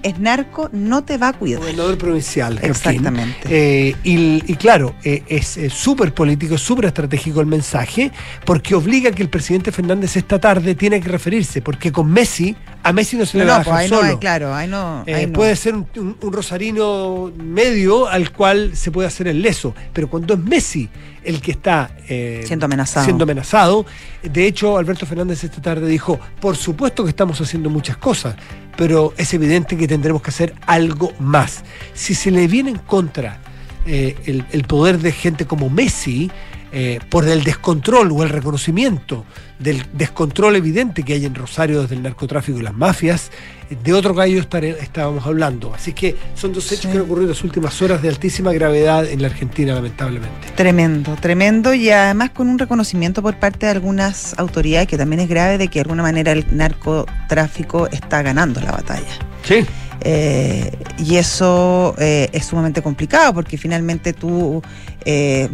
[0.04, 1.60] es narco, no te va a cuidar.
[1.60, 2.60] Gobernador provincial.
[2.62, 3.47] Exactamente.
[3.50, 8.12] Eh, y, y claro, eh, es eh, súper político, súper estratégico el mensaje,
[8.45, 12.56] porque obliga a que el presidente Fernández esta tarde tiene que referirse, porque con Messi,
[12.84, 14.19] a Messi no se le No, va a pues dejar ahí solo.
[14.19, 15.04] claro, ahí no.
[15.06, 15.34] Eh, ahí no.
[15.34, 20.10] Puede ser un, un- un rosarino medio al cual se puede hacer el leso, pero
[20.10, 20.89] cuando es Messi
[21.24, 23.06] el que está eh, Siendo amenazado.
[23.06, 23.86] siendo amenazado,
[24.24, 28.36] de hecho Alberto Fernández esta tarde dijo, por supuesto que estamos haciendo muchas cosas,
[28.76, 31.64] pero es evidente que tendremos que hacer algo más.
[31.94, 33.40] Si se le viene en contra
[33.86, 36.32] eh, el, el poder de gente como Messi,
[36.74, 39.26] eh, por el descontrol o el reconocimiento
[39.60, 43.30] del descontrol evidente que hay en Rosario desde el narcotráfico y las mafias,
[43.70, 45.74] eh, de otro gallo estábamos hablando.
[45.74, 46.88] Así que son dos hechos Sí.
[46.88, 50.48] que han ocurrido en las últimas horas de altísima gravedad en la Argentina, lamentablemente.
[50.56, 55.30] Tremendo, tremendo y además con un reconocimiento por parte de algunas autoridades que también es
[55.30, 59.20] grave de que de alguna manera el narcotráfico está ganando la batalla.
[59.44, 59.66] Sí.
[60.04, 64.62] Eh, y eso eh, es sumamente complicado porque finalmente tú
[65.06, 65.48] eh,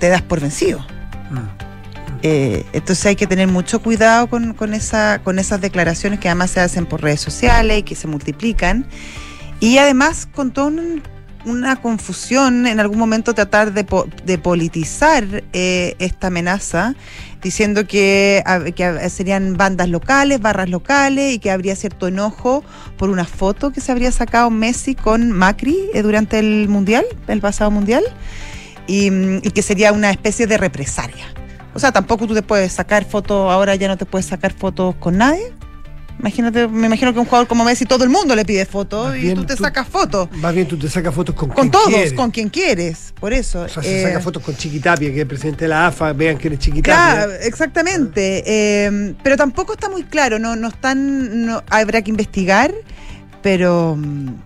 [0.00, 0.84] te das por vencido.
[2.22, 6.50] Eh, entonces hay que tener mucho cuidado con, con esa, con esas declaraciones que además
[6.50, 8.86] se hacen por redes sociales y que se multiplican.
[9.60, 11.02] Y además con toda un-
[11.46, 13.86] una confusión, en algún momento tratar de,
[14.26, 16.94] de politizar eh, esta amenaza,
[17.40, 22.62] diciendo que, a- que a- serían bandas locales, barras locales y que habría cierto enojo
[22.98, 27.40] por una foto que se habría sacado Messi con Macri eh, durante el Mundial, el
[27.40, 28.04] pasado Mundial,
[28.90, 29.06] y,
[29.46, 31.26] y que sería una especie de represalia.
[31.74, 34.94] O sea, tampoco tú te puedes sacar fotos, ahora ya no te puedes sacar fotos
[34.96, 35.52] con nadie.
[36.18, 39.32] Imagínate, me imagino que un jugador como Messi todo el mundo le pide fotos y
[39.34, 40.28] tú te tú- sacas fotos.
[40.32, 42.12] Más bien tú te sacas fotos con Con quien todos, quieres.
[42.12, 43.62] con quien quieres, por eso.
[43.62, 46.12] O sea, se Eh, saca fotos con Chiquitapia, que es el presidente de la AFA,
[46.12, 46.92] vean quién es Chiquitapia.
[47.24, 48.42] Claro, exactamente.
[48.44, 52.70] Eh, pero tampoco está muy claro, no, no están, no, habrá que investigar,
[53.42, 53.98] pero,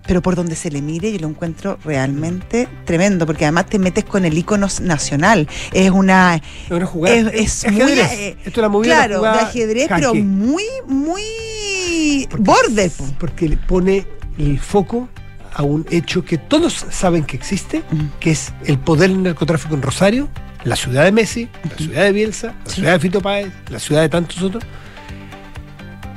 [0.06, 4.04] pero por donde se le mire yo lo encuentro realmente tremendo, porque además te metes
[4.04, 5.48] con el ícono nacional.
[5.72, 7.16] Es una Es una jugada.
[7.30, 8.12] es, es muy ajedrez.
[8.12, 10.00] eh, Esto es la movida de la claro, de ajedrez, jaque.
[10.00, 12.90] pero muy, muy Porque-.
[13.18, 14.06] Porque le pone
[14.38, 15.08] el foco
[15.54, 17.82] a un hecho que todos saben que existe,
[18.20, 20.28] que es el poder del narcotráfico en Rosario,
[20.64, 22.74] la ciudad de Messi, la ciudad de Bielsa, la Sí.
[22.76, 24.64] ciudad de Fito Páez, la ciudad de tantos otros.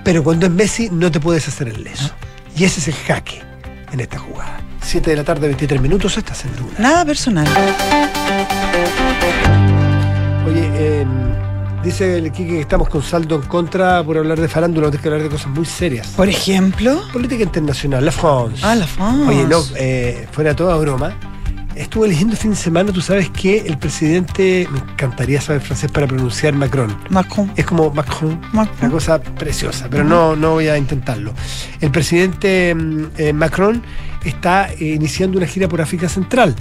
[0.04, 2.12] Pero cuando es Messi no te puedes hacer el leso.
[2.58, 3.42] Y ese es el jaque
[3.92, 4.60] en esta jugada.
[4.82, 6.72] 7 de la tarde, 23 minutos, estás en Duna.
[6.80, 7.48] Nada personal.
[10.48, 11.06] Oye, eh,
[11.84, 15.08] dice el Quique que estamos con saldo en contra por hablar de farándula, tenemos que
[15.10, 16.08] hablar de cosas muy serias.
[16.08, 18.62] Por ejemplo, Política internacional, la France.
[18.64, 19.28] ah, la France.
[19.30, 21.16] Oye, no, eh, fuera toda broma.
[21.78, 25.92] Estuve leyendo el fin de semana, tú sabes que el presidente, me encantaría saber francés
[25.92, 26.98] para pronunciar Macron.
[27.10, 27.52] Macron.
[27.56, 28.92] Es como Macron, una Macron.
[28.92, 31.34] cosa preciosa, pero no, no voy a intentarlo.
[31.80, 33.84] El presidente mm, eh, Macron
[34.26, 36.56] está eh, iniciando una gira por África Central.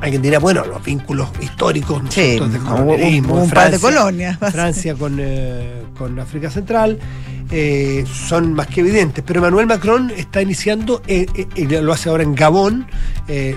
[0.00, 3.78] Alguien dirá, bueno, los vínculos históricos ¿no es Sí, hubo colonialismo, un, en par de
[3.78, 4.38] Francia, colonias.
[4.52, 6.98] Francia con, eh, con África Central
[7.50, 9.24] eh, son más que evidentes.
[9.26, 11.26] Pero Emmanuel Macron está iniciando, eh,
[11.82, 12.86] lo hace ahora en Gabón,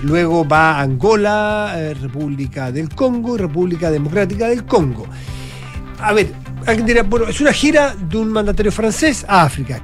[0.02, 5.06] luego va a Angola, República del Congo, República Democrática del Congo.
[6.00, 6.32] A ver,
[6.66, 9.80] alguien dirá, bueno, es una gira de un mandatario francés a África.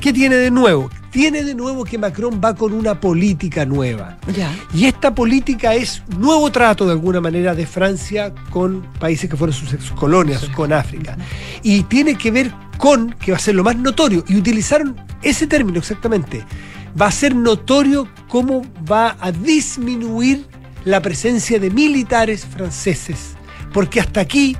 [0.00, 0.88] ¿Qué tiene de nuevo?
[1.12, 4.16] Tiene de nuevo que Macron va con una política nueva.
[4.74, 9.54] Y esta política es nuevo trato de alguna manera de Francia con países que fueron
[9.54, 11.18] sus ex colonias, con África.
[11.62, 15.46] Y tiene que ver con, que va a ser lo más notorio, y utilizaron ese
[15.46, 16.44] término exactamente,
[17.00, 20.46] va a ser notorio cómo va a disminuir
[20.86, 23.34] la presencia de militares franceses.
[23.74, 24.56] Porque hasta aquí,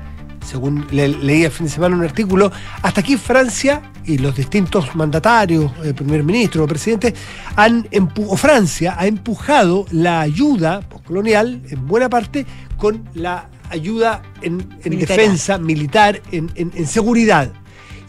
[0.46, 4.94] según le- leí el fin de semana un artículo, hasta aquí Francia y los distintos
[4.94, 7.14] mandatarios, eh, primer ministro o presidentes,
[7.56, 7.86] han
[8.26, 15.58] o Francia ha empujado la ayuda postcolonial en buena parte con la ayuda en, defensa
[15.58, 17.52] militar, en, en- en seguridad.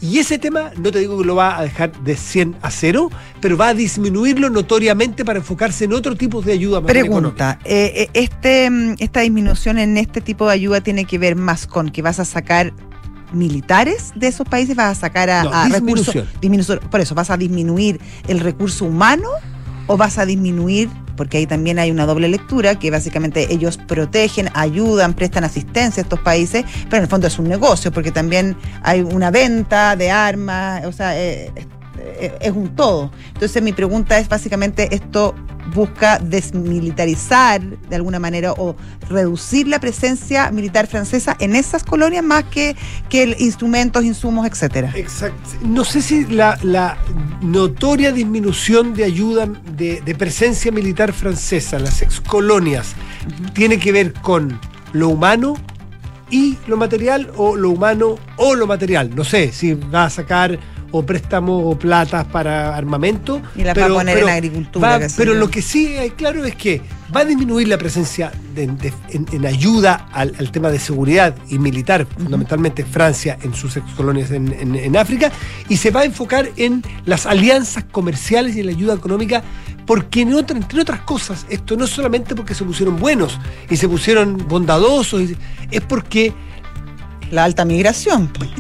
[0.02, 3.10] Y ese tema, no te digo que lo va a dejar de 100 a 0,
[3.40, 7.94] pero va a disminuirlo notoriamente para enfocarse en otro tipo de ayuda más Pregunta, eh,
[7.96, 11.90] eh, este, mm, esta disminución en este tipo de ayuda tiene que ver más con
[11.90, 12.74] que vas a sacar
[13.34, 16.06] militares de esos países, vas a sacar a, No, a disminución.
[16.06, 19.28] recursos, disminución, por eso, vas a disminuir el recurso humano
[19.88, 24.50] o vas a disminuir, porque ahí también hay una doble lectura, que básicamente ellos protegen,
[24.54, 28.56] ayudan, prestan asistencia a estos países, pero en el fondo es un negocio, porque también
[28.82, 31.66] hay una venta de armas, o sea, eh, eh,
[32.40, 33.12] es un todo.
[33.34, 35.36] Entonces mi pregunta es básicamente esto
[35.74, 38.76] busca desmilitarizar de alguna manera o
[39.10, 42.76] reducir la presencia militar francesa en esas colonias más que,
[43.10, 44.92] que instrumentos, insumos, etcétera.
[44.96, 45.50] Exacto.
[45.66, 46.98] No sé si la, la
[47.42, 52.94] notoria disminución de ayuda de, de presencia militar francesa en las excolonias
[53.54, 54.60] tiene que ver con
[54.92, 55.56] lo humano
[56.30, 59.16] y lo material o lo humano o lo material.
[59.16, 60.60] No sé si va a sacar
[60.96, 63.42] o préstamos o platas para armamento.
[63.56, 66.56] Y las va a poner en agricultura, va- pero lo que sí hay claro es
[66.56, 66.82] que
[67.16, 71.36] va a disminuir la presencia de- de- en, en ayuda al, al tema de seguridad
[71.50, 75.32] y militar, fundamentalmente Francia en sus excolonias en, en- en África,
[75.68, 79.44] y se va a enfocar en las alianzas comerciales y en la ayuda económica,
[79.88, 83.78] porque en otra- entre otras cosas, esto no es solamente porque se pusieron buenos y
[83.78, 85.22] se pusieron bondadosos,
[85.72, 86.34] es porque
[87.34, 88.28] La alta migración.
[88.28, 88.52] pues.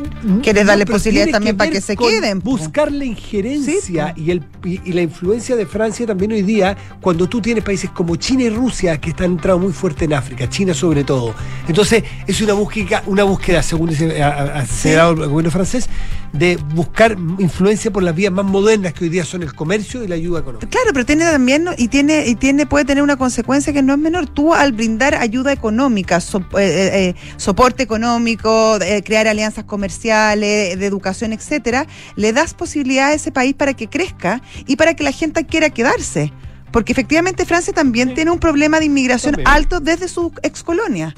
[0.41, 2.51] Quieres darle pero posibilidad tiene también para que se queden, po.
[2.51, 7.29] Buscar la injerencia y, el, y, y la influencia de Francia también hoy día, cuando
[7.29, 10.73] tú tienes países como China y Rusia que están entrando muy fuerte en África, China
[10.73, 11.35] sobre todo.
[11.67, 14.07] Entonces, es una búsqueda, una búsqueda según dice,
[14.67, 15.87] señalado el gobierno francés,
[16.33, 20.07] de buscar influencia por las vías más modernas que hoy día son el comercio y
[20.07, 20.67] la ayuda económica.
[20.67, 23.99] Claro, pero tiene también y tiene y tiene puede tener una consecuencia que no es
[23.99, 24.27] menor.
[24.27, 30.79] Tú al brindar ayuda económica, so- eh, eh, eh, soporte económico, eh, crear alianzas comerciales,
[30.79, 35.03] de educación, etcétera, le das posibilidad a ese país para que crezca y para que
[35.03, 36.33] la gente quiera quedarse.
[36.71, 39.47] Porque efectivamente Francia también tiene un problema de inmigración También.
[39.47, 41.13] alto desde sus excolonia.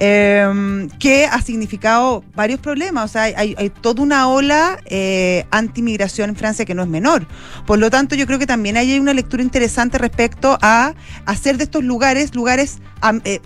[0.00, 3.04] Eh, que ha significado varios problemas.
[3.04, 7.26] O sea, hay, toda una ola eh, anti-migración en Francia que no es menor.
[7.66, 10.94] Por lo tanto, yo creo que también hay una lectura interesante respecto a
[11.26, 12.78] hacer de estos lugares lugares
[13.24, 13.40] eh,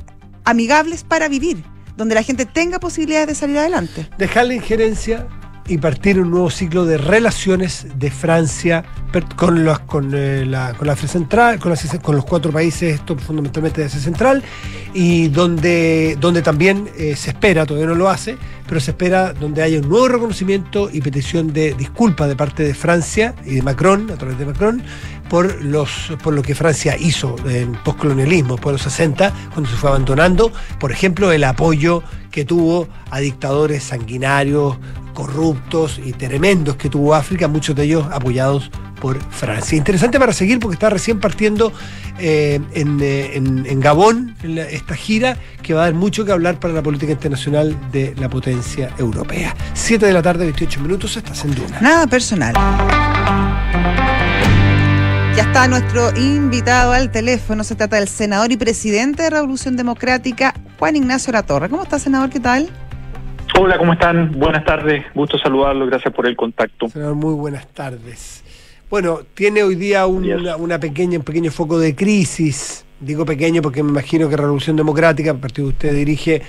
[0.44, 1.62] amigables para vivir,
[1.96, 4.08] donde la gente tenga posibilidades de salir adelante.
[4.18, 5.26] dejar la injerencia
[5.68, 8.84] y partir un nuevo ciclo de relaciones de Francia
[9.36, 12.94] con los con, eh, la con la Asia central con, las- con los cuatro países
[12.94, 14.42] esto fundamentalmente de Asia central
[14.94, 19.62] y donde donde también eh, se espera todavía no lo hace pero se espera donde
[19.62, 24.10] haya un nuevo reconocimiento y petición de disculpas de parte de Francia y de Macron
[24.10, 24.82] a través de Macron
[25.30, 29.90] por los por lo que Francia hizo en postcolonialismo por los 60 cuando se fue
[29.90, 30.50] abandonando.
[30.80, 34.76] Por ejemplo el apoyo que tuvo a dictadores sanguinarios
[35.18, 40.60] corruptos y tremendos que tuvo África muchos de ellos apoyados por Francia interesante para seguir
[40.60, 41.72] porque está recién partiendo
[42.20, 44.36] eh, en, eh, en- Gabón
[44.70, 48.28] esta gira que va a dar mucho que hablar para la política internacional de la
[48.30, 52.54] potencia europea 7 de la tarde 28 minutos estás en Duna Nada personal.
[55.36, 57.62] Ya está nuestro invitado al teléfono.
[57.64, 61.68] Se trata del senador y presidente de Revolución Democrática, Juan Ignacio Latorre.
[61.68, 62.28] ¿Cómo está, senador?
[62.30, 62.68] ¿Qué tal?
[63.60, 64.38] Hola, ¿cómo están?
[64.38, 66.88] Buenas tardes, gusto saludarlo, gracias por el contacto.
[66.88, 68.44] Senador, muy buenas tardes.
[68.88, 72.84] Bueno, tiene hoy día un- una pequeña, un pequeño foco de crisis.
[73.00, 76.40] Digo pequeño porque me imagino que Revolución Democrática, el partido que usted dirige,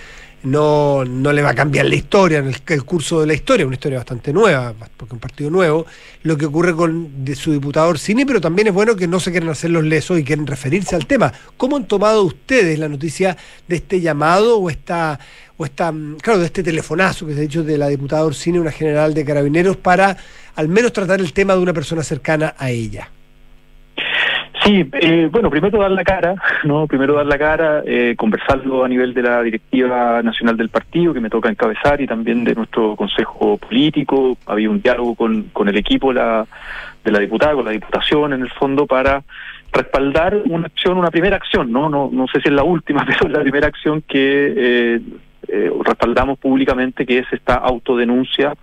[0.44, 3.76] no, no le va a cambiar la historia, el, el curso de la historia, una
[3.76, 5.86] historia bastante nueva, porque es un partido nuevo.
[6.24, 9.32] Lo que ocurre con de su diputado Orsini, pero también es bueno que no se
[9.32, 11.34] quieren hacer los lesos y quieren referirse al tema.
[11.58, 13.36] ¿Cómo han tomado ustedes la noticia
[13.68, 15.20] de este llamado o esta,
[15.60, 18.72] o esta, claro, de este telefonazo que se ha dicho de la diputada Orsini, una
[18.72, 20.16] general de carabineros, para
[20.56, 23.10] al menos tratar el tema de una persona cercana a ella?
[24.64, 26.88] Sí, eh, bueno, primero dar la cara, ¿no?
[26.88, 31.20] Primero dar la cara, eh, conversarlo a nivel de la directiva nacional del partido que
[31.20, 34.38] me toca encabezar y también de nuestro consejo político.
[34.46, 36.48] Había un diálogo con, con el equipo la,
[37.04, 39.24] de la diputada, con la diputación en el fondo para
[39.74, 41.90] respaldar una acción, una primera acción, ¿no?
[41.90, 45.02] No, no sé si es la última, pero es la primera acción que eh,
[45.52, 48.54] eh, respaldamos públicamente, que es esta autodenuncia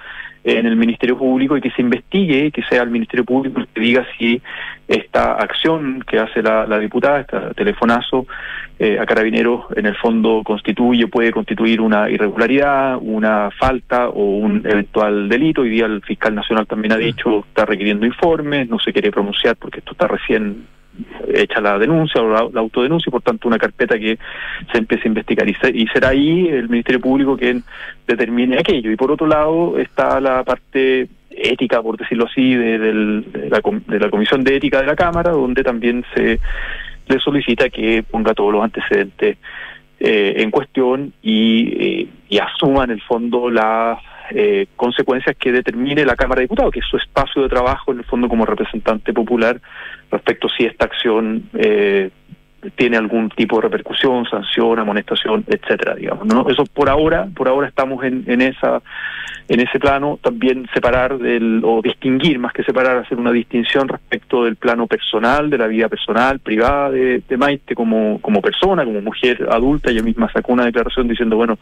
[0.46, 3.80] en el Ministerio Público y que se investigue que sea el Ministerio Público el que
[3.80, 4.40] diga si
[4.86, 8.26] esta acción que hace la, la diputada, este telefonazo
[8.78, 14.58] eh, a carabineros, en el fondo constituye, puede constituir una irregularidad, una falta o un
[14.64, 15.62] eventual delito.
[15.62, 19.56] Hoy día el fiscal nacional también ha dicho, está requiriendo informes, no se quiere pronunciar
[19.56, 20.66] porque esto está recién
[21.34, 24.18] hecha la denuncia o la, la autodenuncia por tanto una carpeta que
[24.72, 27.62] se empiece a investigar y, se- y será ahí el Ministerio Público quien
[28.06, 28.90] determine aquello.
[28.90, 33.60] Y por otro lado está la parte ética, por decirlo así, de, del- de la,
[33.88, 36.38] de la Comisión de Ética de la Cámara, donde también se
[37.08, 39.36] le solicita que ponga todos los antecedentes
[40.00, 43.98] eh, en cuestión y, eh, y asuma en el fondo las
[44.30, 47.98] eh, consecuencias que determine la Cámara de Diputados, que es su espacio de trabajo en
[47.98, 49.60] el fondo como representante popular
[50.10, 52.10] respecto si esta acción eh,
[52.74, 56.26] tiene algún tipo de repercusión, sanción, amonestación, etcétera, digamos.
[56.26, 56.48] ¿no?
[56.48, 58.82] Eso por ahora, por ahora estamos en, en esa
[59.48, 64.44] en ese plano también separar del, o distinguir más que separar, hacer una distinción respecto
[64.44, 69.00] del plano personal, de la vida personal, privada de, de Maite como, como persona, como
[69.00, 69.90] mujer adulta.
[69.90, 71.58] Ella misma sacó una declaración diciendo, bueno,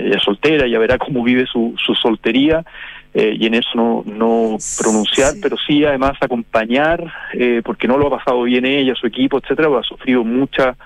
[0.00, 2.64] ella es soltera, ya verá cómo vive su, su soltería.
[3.12, 5.40] eh, y en eso no, no pronunciar, Sí.
[5.42, 9.66] pero sí además acompañar, eh, porque no lo ha pasado bien ella, su equipo, etcétera,
[9.68, 10.76] porque ha sufrido mucha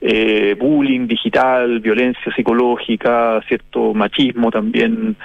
[0.00, 5.16] eh, bullying digital, violencia psicológica, cierto machismo también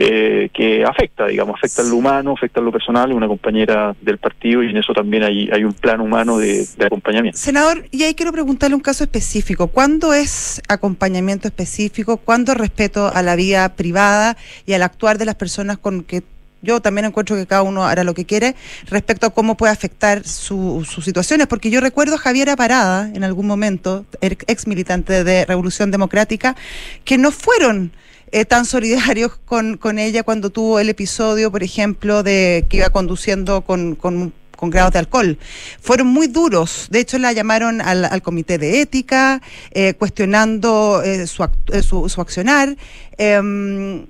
[0.00, 4.18] eh, que afecta, digamos, afecta en lo humano, afecta en lo personal, una compañera del
[4.18, 7.36] partido y en eso también hay, hay un plan humano de, de acompañamiento.
[7.38, 9.66] Senador, y ahí quiero preguntarle un caso específico.
[9.66, 12.18] ¿Cuándo es acompañamiento específico?
[12.18, 16.22] ¿Cuándo es respeto a la vida privada y al actuar de las personas con que
[16.62, 18.56] yo también encuentro que cada uno hará lo que quiere
[18.88, 21.46] respecto a cómo puede afectar su- sus situaciones?
[21.46, 26.56] Porque yo recuerdo a Javiera Parada en algún momento, er- ex militante de Revolución Democrática,
[27.04, 27.92] que no fueron
[28.32, 32.90] eh, tan solidarios con, con ella cuando tuvo el episodio, por ejemplo, de que iba
[32.90, 35.38] conduciendo con, con, con grados de alcohol.
[35.80, 36.88] Fueron muy duros.
[36.90, 39.40] De hecho, la llamaron al, al comité de ética,
[39.72, 41.46] eh, cuestionando eh, su,
[41.82, 42.76] su, su accionar.
[43.16, 44.06] Em,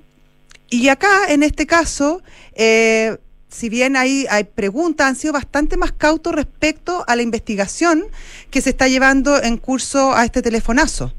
[0.69, 2.21] y acá, en este caso,
[3.49, 8.05] si bien hay, hay preguntas, han sido bastante más cautos respecto a la investigación
[8.51, 11.13] que se está llevando en curso a este telefonazo.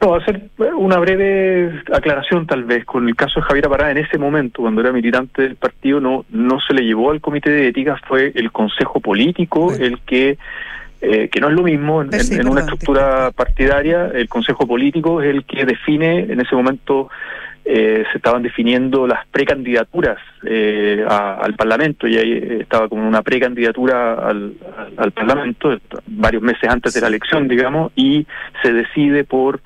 [0.00, 4.16] No, hacer una breve aclaración tal vez con el caso de Javier Parada en ese
[4.16, 8.00] momento, cuando era militante del partido, no, no se le llevó al comité de ética,
[8.08, 10.38] fue el consejo político el que,
[11.02, 14.66] eh, que no es lo mismo, en, sí, en- en una estructura partidaria, el consejo
[14.66, 17.10] político es el que define, en ese momento
[17.66, 23.06] eh, se estaban definiendo las precandidaturas eh, a- al Parlamento y ahí eh, estaba como
[23.06, 28.26] una precandidatura al, al, al Parlamento, varios meses antes de la elección, digamos, y
[28.62, 29.60] se decide por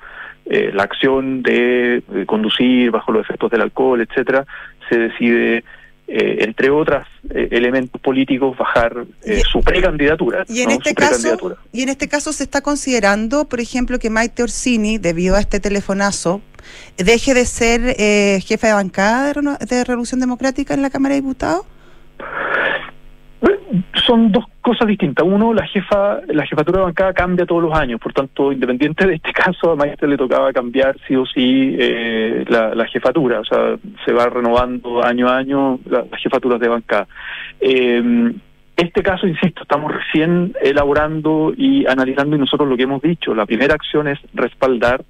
[0.45, 4.45] eh, la acción de eh, conducir bajo los efectos del alcohol, etcétera,
[4.89, 5.63] se decide,
[6.07, 7.03] eh, entre otros
[7.33, 10.45] elementos políticos, bajar eh, Y- su precandidatura.
[10.47, 10.75] Y en ¿no?
[10.75, 11.55] este Su caso, precandidatura.
[11.71, 15.59] y en este caso se está considerando, por ejemplo, que Maite Orsini, debido a este
[15.59, 16.41] telefonazo,
[16.97, 21.65] deje de ser eh, jefe de bancada de Revolución Democrática en la Cámara de Diputados.
[24.05, 25.25] Son dos cosas distintas.
[25.27, 29.31] Uno, la jefa, la jefatura bancada cambia todos los años, por tanto, independiente de este
[29.45, 34.13] caso, a Maestre le tocaba cambiar sí o sí eh, la, jefatura, o sea, se
[34.13, 37.07] va renovando año a año la- las jefaturas de bancada.
[37.59, 38.33] Eh,
[38.77, 43.45] este caso, insisto, estamos recién elaborando y analizando y nosotros lo que hemos dicho, la
[43.45, 45.03] primera acción es respaldar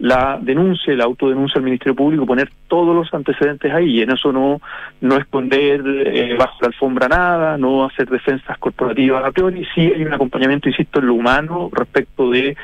[0.00, 4.32] la denuncia, la autodenuncia al Ministerio Público, poner todos los antecedentes ahí, y en eso
[4.32, 4.60] no,
[5.02, 10.02] no esconder eh, bajo la alfombra nada, no hacer defensas corporativas a priori, sí hay
[10.02, 12.56] un acompañamiento, insisto, en lo humano respecto de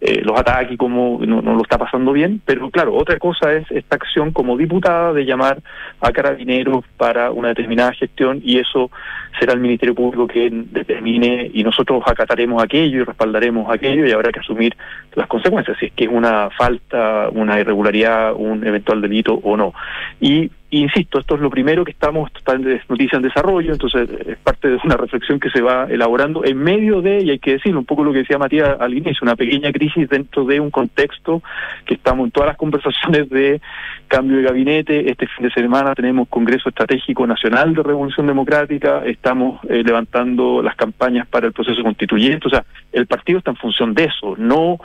[0.00, 3.52] eh, los ataques y cómo no, no lo está pasando bien, pero claro, otra cosa
[3.52, 5.58] es esta acción como diputada de llamar
[6.00, 8.92] a carabineros para una determinada gestión y eso
[9.38, 14.32] será el Ministerio Público quien determine y nosotros acataremos aquello y respaldaremos aquello y habrá
[14.32, 14.76] que asumir
[15.14, 19.72] las consecuencias, si es que es una falta, una irregularidad, un eventual delito o no.
[20.20, 24.36] Y insisto, esto es lo primero que estamos, está en noticia en desarrollo, entonces es
[24.38, 27.78] parte de una reflexión que se va elaborando en medio de, y hay que decirlo,
[27.78, 31.42] un poco lo que decía Matías al inicio, una pequeña crisis dentro de un contexto
[31.84, 33.60] que estamos en todas las conversaciones de
[34.08, 35.10] cambio de gabinete.
[35.10, 40.74] Este fin de semana tenemos Congreso Estratégico Nacional de Revolución Democrática, estamos eh, levantando las
[40.74, 44.78] campañas para el proceso constituyente, o sea, el partido está en función de eso, no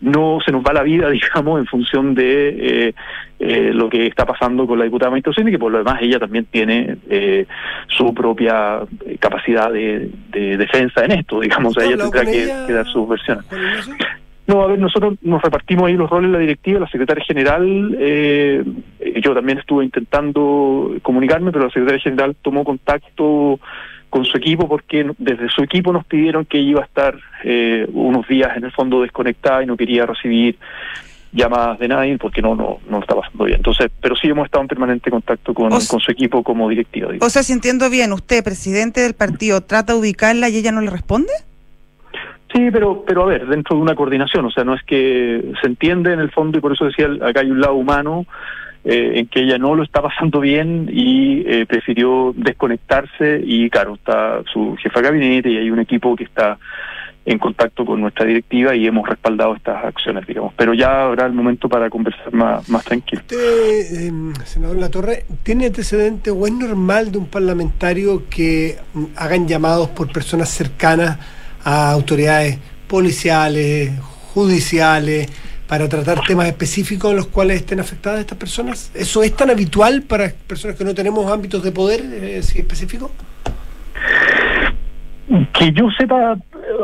[0.00, 2.48] no se nos va la vida, digamos, en función de
[2.88, 2.94] eh,
[3.38, 6.18] eh, lo que está pasando con la diputada Maite Orsini, que por lo demás ella
[6.18, 7.46] también tiene eh,
[7.88, 12.24] su propia eh, capacidad de, de defensa en esto, digamos, o sea, ella ¿Has hablado
[12.24, 13.44] tendrá que, ella, que dar sus versiones.
[14.46, 17.96] No, a ver, nosotros nos repartimos ahí los roles en la directiva, la secretaria general,
[18.00, 18.64] eh,
[19.22, 23.60] yo también estuve intentando comunicarme, pero la secretaria general tomó contacto
[24.10, 28.26] con su equipo porque desde su equipo nos pidieron que iba a estar eh, unos
[28.28, 30.58] días en el fondo desconectada y no quería recibir
[31.32, 33.58] llamadas de nadie porque no no no está pasando bien.
[33.58, 37.08] Entonces, pero sí hemos estado en permanente contacto con, O con su equipo como directiva.
[37.20, 40.80] O sea, si entiendo bien, usted, presidente del partido, trata de ubicarla y ella no
[40.80, 41.32] le responde.
[42.52, 45.66] Sí, pero, pero a ver, dentro de una coordinación, o sea, no es que se
[45.66, 48.26] entiende en el fondo y por eso decía, acá hay un lado humano
[48.84, 53.94] eh, en que ella no lo está pasando bien y eh, prefirió desconectarse y claro,
[53.94, 56.58] está su jefa de gabinete y hay un equipo que está
[57.24, 60.52] en contacto con nuestra directiva y hemos respaldado estas acciones, digamos.
[60.56, 63.20] Pero ya habrá el momento para conversar más, más tranquilo.
[63.20, 64.12] Usted, eh,
[64.44, 70.10] senador Latorre, ¿tiene antecedente o es normal de un parlamentario que mm, hagan llamados por
[70.10, 71.18] personas cercanas
[71.64, 72.58] a autoridades
[72.88, 73.92] policiales,
[74.34, 75.28] judiciales,
[75.68, 78.90] para tratar temas específicos en los cuales estén afectadas estas personas?
[78.94, 83.10] ¿Eso es tan habitual para personas que no tenemos ámbitos de poder eh, específicos?
[85.52, 86.36] Que yo sepa,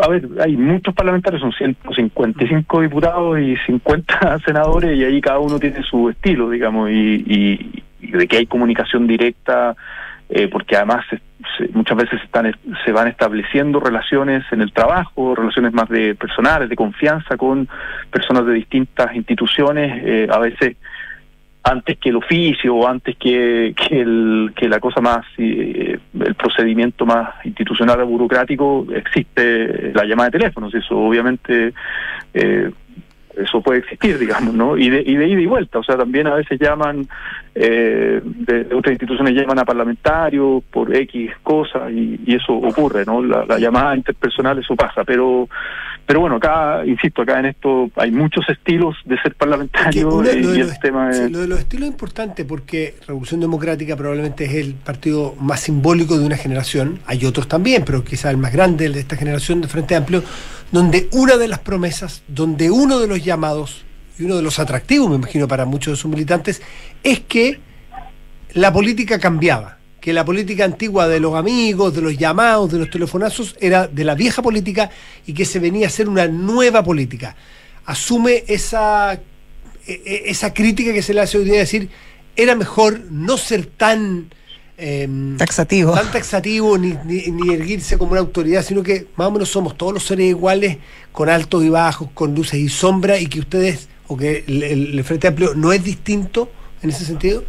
[0.02, 5.58] a ver, hay muchos parlamentarios, son 155 diputados y 50 senadores y ahí cada uno
[5.58, 9.74] tiene su estilo, digamos, y- y de que hay comunicación directa,
[10.28, 11.20] eh, porque además se-
[11.56, 12.52] se- muchas veces están,
[12.84, 17.68] se van estableciendo relaciones en el trabajo, relaciones más de personales, de confianza con
[18.10, 20.76] personas de distintas instituciones, eh, a veces
[21.62, 27.04] antes que el oficio antes que, que, el, que la cosa más, eh, el procedimiento
[27.04, 30.72] más institucional o burocrático, existe la llamada de teléfonos.
[30.74, 31.72] Eso obviamente,
[32.34, 32.70] eh,
[33.36, 34.76] eso puede existir, digamos, ¿no?
[34.76, 35.78] Y de, y de ida y vuelta.
[35.78, 37.06] O sea, también a veces llaman,
[37.54, 43.22] eh, de, otras instituciones llaman a parlamentarios por X cosas y, eso ocurre, ¿no?
[43.22, 45.04] La llamada interpersonal, eso pasa.
[45.04, 45.48] Pero
[46.06, 50.42] pero bueno, acá, insisto, acá en esto hay muchos estilos de ser parlamentario de y
[50.42, 51.30] los, el tema sí, es...
[51.32, 56.16] lo de los estilos es importante porque Revolución Democrática probablemente es el partido más simbólico
[56.16, 57.00] de una generación.
[57.06, 60.22] Hay otros también, pero quizá el más grande de esta generación de Frente Amplio,
[60.70, 63.84] donde una de las promesas, donde uno de los llamados
[64.16, 66.62] y uno de los atractivos, me imagino, para muchos de sus militantes,
[67.02, 67.58] es que
[68.52, 69.75] la política cambiaba.
[70.06, 74.04] Que la política antigua de los amigos, de los llamados, de los telefonazos, era de
[74.04, 74.88] la vieja política
[75.26, 77.34] y que se venía a hacer una nueva política.
[77.86, 79.20] Asume esa e-
[79.88, 81.88] e- esa crítica que se le hace hoy día de decir
[82.36, 84.30] era mejor no ser tan
[84.78, 85.92] em, Taxativo.
[85.94, 89.76] tan taxativo ni, ni, ni erguirse como una autoridad, sino que más o menos somos
[89.76, 90.78] todos los seres iguales,
[91.10, 94.98] con altos y bajos, con luces y sombras, y que ustedes, o que el, el-
[94.98, 96.48] el Frente Amplio no es distinto
[96.80, 97.42] en ese sentido.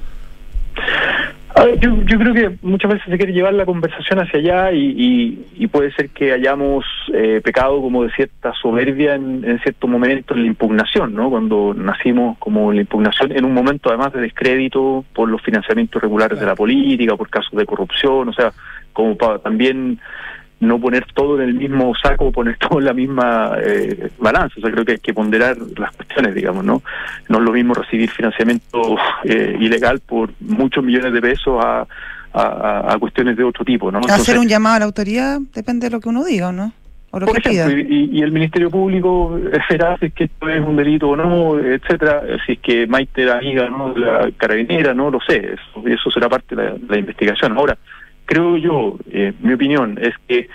[1.57, 4.71] A ver, yo, yo creo que muchas veces se quiere llevar la conversación hacia allá
[4.73, 9.59] y, y- y puede ser que hayamos eh, pecado como de cierta soberbia en, en
[9.59, 11.29] cierto momento en la impugnación, ¿no?
[11.31, 16.39] Cuando nacimos como la impugnación, en un momento además de descrédito por los financiamientos regulares
[16.39, 18.51] de la política, por casos de corrupción, o sea,
[18.93, 19.99] como para también
[20.59, 24.55] no poner todo en el mismo saco, poner todo en la misma eh, balanza.
[24.57, 26.81] O sea, creo que hay que ponderar las cuestiones, digamos, ¿no?
[27.29, 31.85] No es lo mismo recibir financiamiento eh, ilegal por muchos millones de pesos a,
[32.33, 33.99] a- cuestiones de otro tipo, ¿no?
[34.09, 36.73] Hacer un llamado a la autoridad depende de lo que uno diga, ¿o no?
[37.11, 37.89] O lo por que ejemplo, pida.
[37.89, 39.39] y, y el Ministerio Público
[39.69, 43.23] verá si es que esto es un delito o no, etcétera, si es que Maite
[43.23, 43.95] era amiga ¿no?
[43.97, 47.57] la carabinera, no lo sé, eso, eso será parte de la, de la investigación.
[47.57, 47.77] Ahora,
[48.27, 50.47] creo yo, eh, mi opinión es que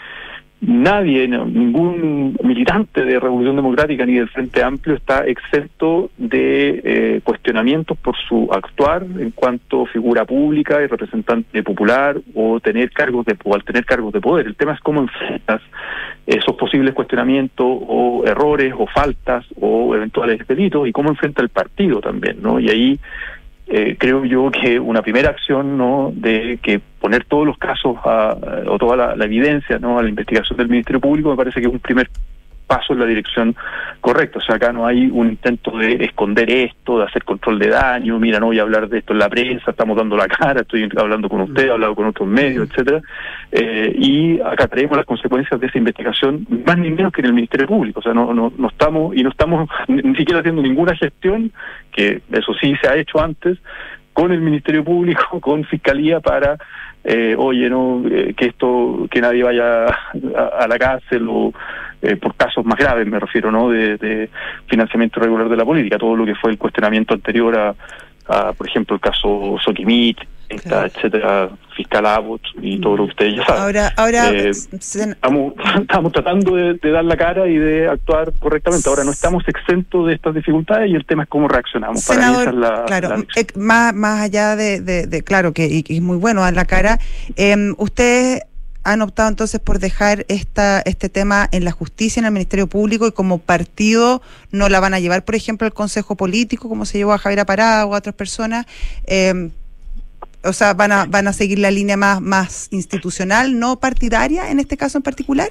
[0.60, 7.98] nadie, ningún militante de Revolución Democrática ni del Frente Amplio está exento de eh, cuestionamientos
[7.98, 13.54] por su actuar en cuanto figura pública y representante popular o tener cargos de o
[13.54, 14.46] al tener cargos de poder.
[14.46, 15.62] El tema es cómo enfrentas
[16.26, 22.00] esos posibles cuestionamientos o errores o faltas o eventuales delitos y cómo enfrenta el partido
[22.00, 22.60] también, ¿no?
[22.60, 23.00] Y ahí
[23.66, 28.36] eh, creo yo que una primera acción no de que poner todos los casos a-
[28.66, 31.66] o toda la, la evidencia no a la investigación del Ministerio Público me parece que
[31.68, 32.08] es un primer
[32.72, 33.54] paso en la dirección
[34.00, 34.38] correcta.
[34.38, 38.18] O sea, acá no hay un intento de esconder esto, de hacer control de daño,
[38.18, 40.88] mira, no voy a hablar de esto en la prensa, estamos dando la cara, estoy
[40.96, 43.02] hablando con usted, he hablado con otros medios, etcétera.
[43.50, 47.34] Eh, y acá traemos las consecuencias de esa investigación, más ni menos que en el
[47.34, 48.00] Ministerio Público.
[48.00, 51.52] O sea, no, no, no estamos, y no estamos ni siquiera haciendo ninguna gestión,
[51.92, 53.58] que eso sí se ha hecho antes,
[54.14, 56.56] con el Ministerio Público, con Fiscalía para,
[57.04, 59.90] eh, oye, no, eh, que esto, que nadie vaya a,
[60.60, 61.52] a la cárcel o
[62.02, 63.70] eh, por casos más graves, me refiero, ¿no?
[63.70, 64.28] De, de
[64.68, 67.74] financiamiento irregular de la política, todo lo que fue el cuestionamiento anterior a,
[68.28, 70.18] a, por ejemplo, el caso Soquimit,
[70.64, 70.86] Claro.
[70.86, 73.62] etcétera, fiscal Abbott y todo lo que ustedes ya saben.
[73.62, 78.34] Ahora, ahora Eh, sen- Estamos, estamos tratando de, de dar la cara y de actuar
[78.38, 78.86] correctamente.
[78.86, 82.06] Ahora no estamos exentos de estas dificultades y el tema es cómo reaccionamos.
[82.06, 85.82] Para senador, es la, claro, la eh, más, más allá de, de- de- claro, que
[85.88, 86.98] y, muy bueno dar la cara,
[87.36, 88.40] eh, usted
[88.84, 93.06] han optado entonces por dejar esta, este tema en la justicia, en el Ministerio Público,
[93.06, 96.98] y como partido no la van a llevar, por ejemplo, al Consejo Político, como se
[96.98, 98.66] llevó a Javier Parada o a otras personas.
[99.06, 99.50] Eh,
[100.44, 104.58] o sea, van a, van a seguir la línea más, más institucional, no partidaria en
[104.58, 105.50] este caso en particular.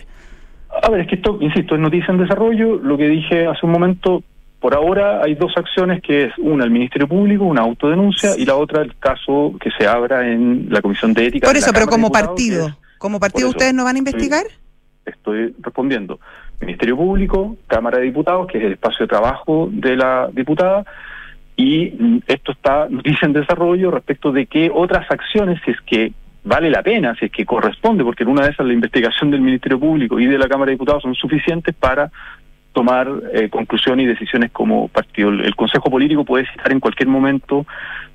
[0.83, 2.77] A ver, es que esto, insisto, es noticia en desarrollo.
[2.77, 4.23] Lo que dije hace un momento,
[4.59, 8.55] por ahora hay dos acciones, que es una el Ministerio Público, una autodenuncia, y la
[8.55, 11.47] otra el caso que se abra en la Comisión de Ética.
[11.47, 14.45] Por eso, pero como partido, como partido eso, ustedes no van a investigar.
[15.05, 16.19] estoy respondiendo.
[16.61, 20.85] Ministerio Público, Cámara de Diputados, que es el espacio de trabajo de la diputada,
[21.57, 26.69] y esto está noticia en desarrollo respecto de qué otras acciones, si es que vale
[26.69, 29.79] la pena, si es que corresponde, porque en una de esas la investigación del Ministerio
[29.79, 32.11] Público y de la Cámara de Diputados son suficientes para
[32.73, 35.29] tomar eh, conclusiones y decisiones como partido.
[35.29, 37.65] El, Consejo Político puede citar en cualquier momento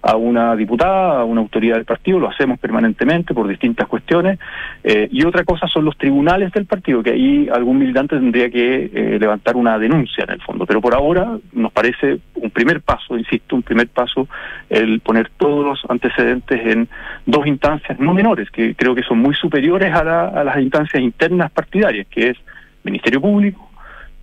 [0.03, 4.39] a una diputada, a una autoridad del partido, lo hacemos permanentemente por distintas cuestiones,
[4.85, 8.91] eh, y otra cosa son los tribunales del partido, que ahí algún militante tendría que
[8.93, 13.19] eh, levantar una denuncia en el fondo, pero por ahora nos parece un primer paso,
[13.19, 14.29] insisto, un primer paso
[14.71, 16.89] el poner todos los antecedentes en
[17.25, 21.03] dos instancias no menores, que creo que son muy superiores a, la- a las instancias
[21.03, 22.37] internas partidarias, que es
[22.85, 23.66] Ministerio Público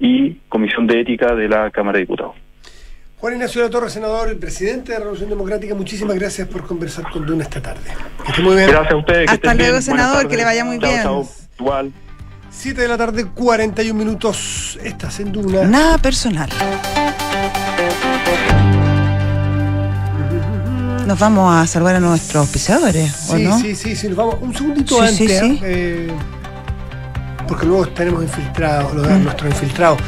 [0.05, 2.35] y Comisión de Ética de la Cámara de Diputados.
[3.19, 6.67] Juan Ignacio de la Torre, senador y presidente de la Revolución Democrática, muchísimas gracias por
[6.67, 7.79] conversar con Duna esta tarde.
[8.25, 8.67] Que esté muy bien.
[8.67, 9.25] Gracias a ustedes.
[9.27, 9.81] que Hasta estén luego, bien.
[9.81, 11.01] Senador, que le vaya muy Chao, bien.
[11.03, 11.29] chao.
[11.57, 11.91] Igual.
[12.51, 14.77] 7 de la tarde, 41 minutos.
[14.83, 15.63] Estás en Duna.
[15.63, 16.49] Nada personal.
[21.07, 23.57] Nos vamos a salvar a nuestros auspiciadores, ¿o Sí, no?
[23.59, 25.59] sí, sí, sí, nos vamos un segundito Sí, antes, sí, sí.
[25.63, 26.07] eh,
[27.47, 29.99] porque luego tenemos infiltrados, nuestros infiltrados.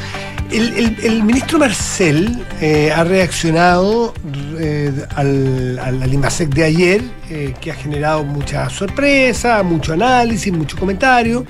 [0.51, 4.13] El, el- el ministro Marcel eh, ha reaccionado
[4.59, 10.53] eh, al, al, al IMASEC de ayer, eh, que ha generado mucha sorpresa, mucho análisis,
[10.53, 11.45] mucho comentario.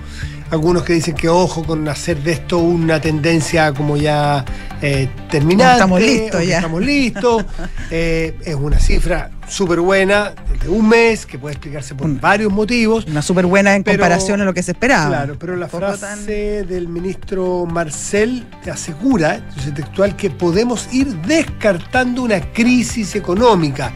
[0.52, 4.46] Algunos que dicen que ojo con hacer de esto una tendencia como ya
[4.82, 5.74] eh, terminante.
[5.74, 6.56] Estamos listos ya.
[6.58, 7.46] Estamos listos.
[7.92, 10.34] Eh, es una cifra súper buena,
[10.64, 13.06] de un mes, que puede explicarse por varios motivos.
[13.06, 15.08] Una súper buena en Pero- comparación a lo que se esperaba.
[15.10, 22.42] Claro, pero la frase del ministro Marcel asegura, entonces textual, que podemos ir descartando una
[22.42, 23.92] crisis económica.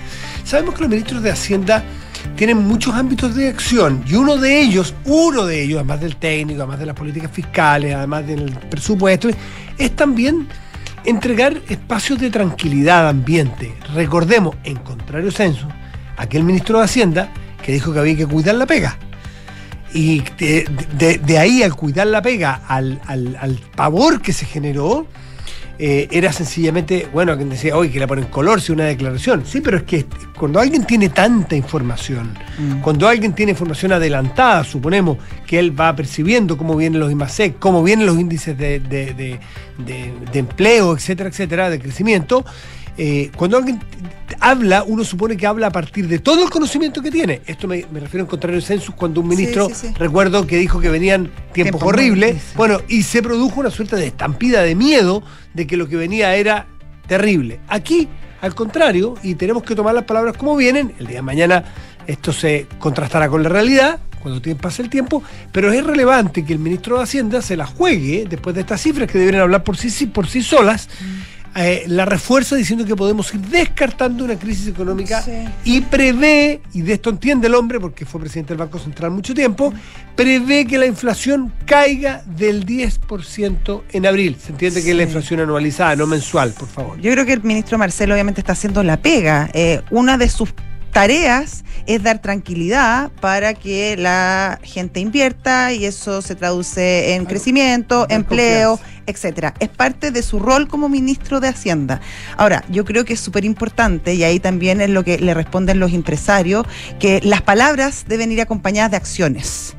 [0.45, 1.83] Sabemos que los ministros de Hacienda
[2.35, 6.61] tienen muchos ámbitos de acción y uno de ellos, uno de ellos, además del técnico,
[6.61, 9.29] además de las políticas fiscales, además del presupuesto,
[9.77, 10.47] es también
[11.05, 13.73] entregar espacios de tranquilidad ambiente.
[13.93, 15.67] Recordemos, en contrario censo,
[16.17, 17.29] aquel ministro de Hacienda
[17.63, 18.97] que dijo que había que cuidar la pega.
[19.93, 25.07] Y de, de- ahí al cuidar la pega, al, al- al pavor que se generó,
[25.81, 29.43] eh, era sencillamente, bueno, quien decía, hoy que la ponen color si una declaración.
[29.45, 30.05] Sí, pero es que
[30.37, 32.81] cuando alguien tiene tanta información, Mm.
[32.81, 35.17] cuando alguien tiene información adelantada, suponemos
[35.47, 39.39] que él va percibiendo cómo vienen los IMASEC, cómo vienen los índices de, de- de-
[39.77, 42.43] de- de empleo, etcétera, etcétera, de crecimiento,
[42.99, 43.79] eh, cuando alguien
[44.41, 47.41] habla, uno supone que habla a partir de todo el conocimiento que tiene.
[47.47, 49.87] Esto me, me refiero en contrario census, cuando un ministro, sí, sí.
[49.97, 54.61] recuerdo que dijo que venían tiempos horribles, bueno, y se produjo una suerte de estampida
[54.61, 55.23] de miedo
[55.53, 56.67] de que lo que venía era
[57.07, 57.59] terrible.
[57.67, 58.07] Aquí,
[58.41, 61.63] al contrario, y tenemos que tomar las palabras como vienen, el día de mañana
[62.05, 66.59] esto se contrastará con la realidad, cuando pase el tiempo, pero es relevante que el
[66.59, 69.89] ministro de Hacienda se la juegue después de estas cifras que deberían hablar por sí,
[69.89, 70.89] sí- por sí solas.
[71.55, 75.31] Eh, la refuerza diciendo que podemos ir descartando una crisis económica Sí.
[75.65, 79.33] y prevé, y de esto entiende el hombre porque fue presidente del Banco Central mucho
[79.33, 79.73] tiempo,
[80.15, 84.37] prevé que la inflación caiga del 10% en abril.
[84.43, 86.99] Se entiende que es la inflación anualizada, no mensual, por favor.
[87.01, 89.49] Yo creo que el ministro Marcelo obviamente está haciendo la pega.
[89.53, 90.53] Eh, una de sus
[90.91, 97.29] tareas es dar tranquilidad para que la gente invierta y eso se traduce en Claro.
[97.29, 98.98] crecimiento, empleo, confianza.
[99.09, 99.53] Etcétera.
[99.59, 102.01] Es parte de su rol como ministro de Hacienda.
[102.37, 105.79] Ahora, yo creo que es súper importante y ahí también es lo que le responden
[105.79, 106.65] los empresarios,
[106.99, 109.75] que las palabras deben ir acompañadas de acciones.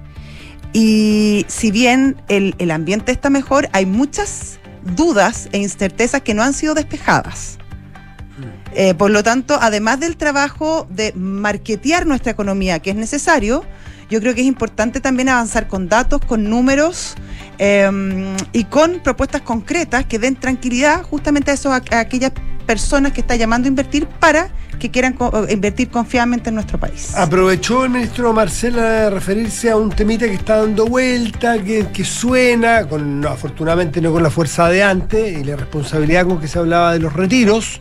[0.72, 4.60] Y si bien el, ambiente está mejor, hay muchas
[4.96, 7.58] dudas e incertezas que no han sido despejadas.
[8.72, 13.64] Eh, por lo tanto, además del trabajo de marketear nuestra economía, que es necesario,
[14.10, 17.14] yo creo que es importante también avanzar con datos, con números
[17.58, 17.88] eh,
[18.52, 22.32] y con propuestas concretas que den tranquilidad justamente a, esos, a aquellas
[22.66, 27.14] personas que están llamando a invertir para que quieran co- invertir confiadamente en nuestro país.
[27.14, 32.86] Aprovechó el ministro Marcela de referirse a un temita que está dando vuelta, que, suena,
[32.88, 36.94] con, afortunadamente no con la fuerza de antes, y la responsabilidad con que se hablaba
[36.94, 37.80] de los retiros.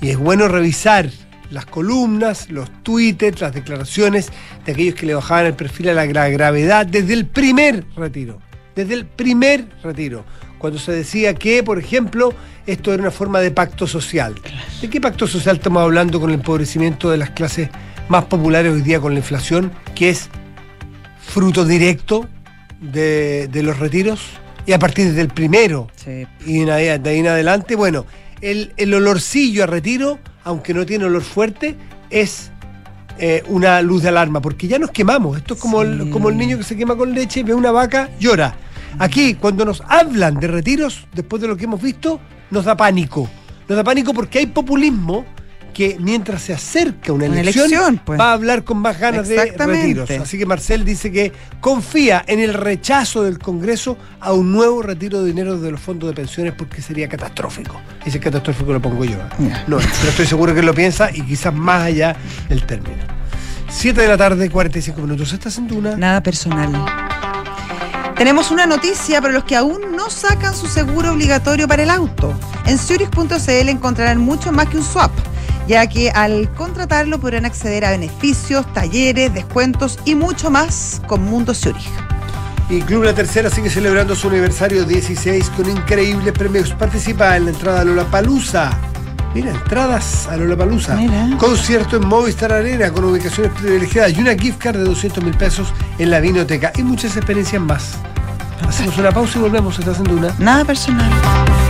[0.00, 1.10] Y es bueno revisar
[1.50, 4.30] las columnas, los tweets, las declaraciones
[4.64, 8.38] de aquellos que le bajaban el perfil a la gra- gravedad desde el primer retiro.
[8.74, 10.24] Desde el primer retiro.
[10.58, 12.32] Cuando se decía que, por ejemplo,
[12.66, 14.34] esto era una forma de pacto social.
[14.80, 17.68] ¿De qué pacto social estamos hablando con el empobrecimiento de las clases
[18.08, 20.28] más populares hoy día con la inflación, que es
[21.20, 22.28] fruto directo
[22.80, 24.20] de, de los retiros?
[24.66, 26.26] Y a partir del primero Sí.
[26.46, 28.06] y de ahí en adelante, bueno,
[28.40, 31.76] el, el olorcillo a retiro, aunque no tiene olor fuerte,
[32.10, 32.50] es
[33.18, 35.36] eh, una luz de alarma, porque ya nos quemamos.
[35.36, 38.08] Esto es como, el, como el niño que se quema con leche, ve una vaca,
[38.18, 38.54] llora.
[38.98, 42.20] Aquí, cuando nos hablan de retiros, después de lo que hemos visto,
[42.50, 43.28] nos da pánico.
[43.68, 45.24] Nos da pánico porque hay populismo
[45.70, 48.18] que mientras se acerca una Una elección, elección, pues.
[48.20, 50.10] va a hablar con más ganas de retiros.
[50.10, 55.20] Así que Marcel dice que confía en el rechazo del Congreso a un nuevo retiro
[55.22, 57.80] de dinero de los fondos de pensiones porque sería catastrófico.
[58.04, 59.16] Ese catastrófico lo pongo yo.
[59.18, 59.64] ¿eh?
[59.66, 62.16] No, pero estoy seguro que lo piensa y quizás más allá
[62.48, 63.02] del término.
[63.68, 65.32] 7 de la tarde, 45 minutos.
[65.32, 65.96] ¿Estás en Duna?
[65.96, 66.72] Nada personal.
[68.16, 72.34] Tenemos una noticia para los que aún no sacan su seguro obligatorio para el auto.
[72.66, 75.10] En Zurich.cl encontrarán mucho más que un swap,
[75.70, 81.54] ya que al contratarlo podrán acceder a beneficios, talleres, descuentos y mucho más con Mundo
[81.54, 81.88] Zurich.
[82.68, 86.72] Y Club La Tercera sigue celebrando su aniversario 16 con increíbles premios.
[86.72, 88.76] Participa en la entrada a Lollapalooza.
[89.32, 90.96] Mira, entradas a Lollapalooza.
[90.96, 91.36] Mira.
[91.38, 95.72] Concierto en Movistar Arena con ubicaciones privilegiadas y una gift card de 200 mil pesos
[96.00, 97.92] en la Vinoteca y muchas experiencias más.
[98.68, 99.78] Hacemos una pausa y volvemos.
[99.78, 100.34] Estás en Duna.
[100.40, 101.69] Nada personal.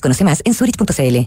[0.00, 1.26] Conoce más en zurich.cl.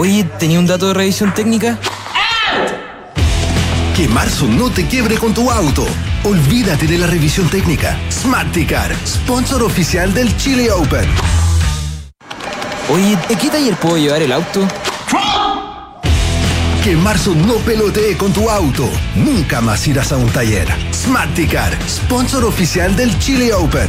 [0.00, 1.76] Oye, ¿tenía un dato de revisión técnica?
[3.96, 5.84] Que marzo no te quiebre con tu auto.
[6.22, 7.98] Olvídate de la revisión técnica.
[8.08, 11.04] Smarticar, sponsor oficial del Chile Open.
[12.92, 14.68] Oye, ¿de qué taller puedo llevar el auto?
[16.84, 18.88] Que marzo no pelotee con tu auto.
[19.16, 20.68] Nunca más irás a un taller.
[20.94, 23.88] Smarticar, sponsor oficial del Chile Open.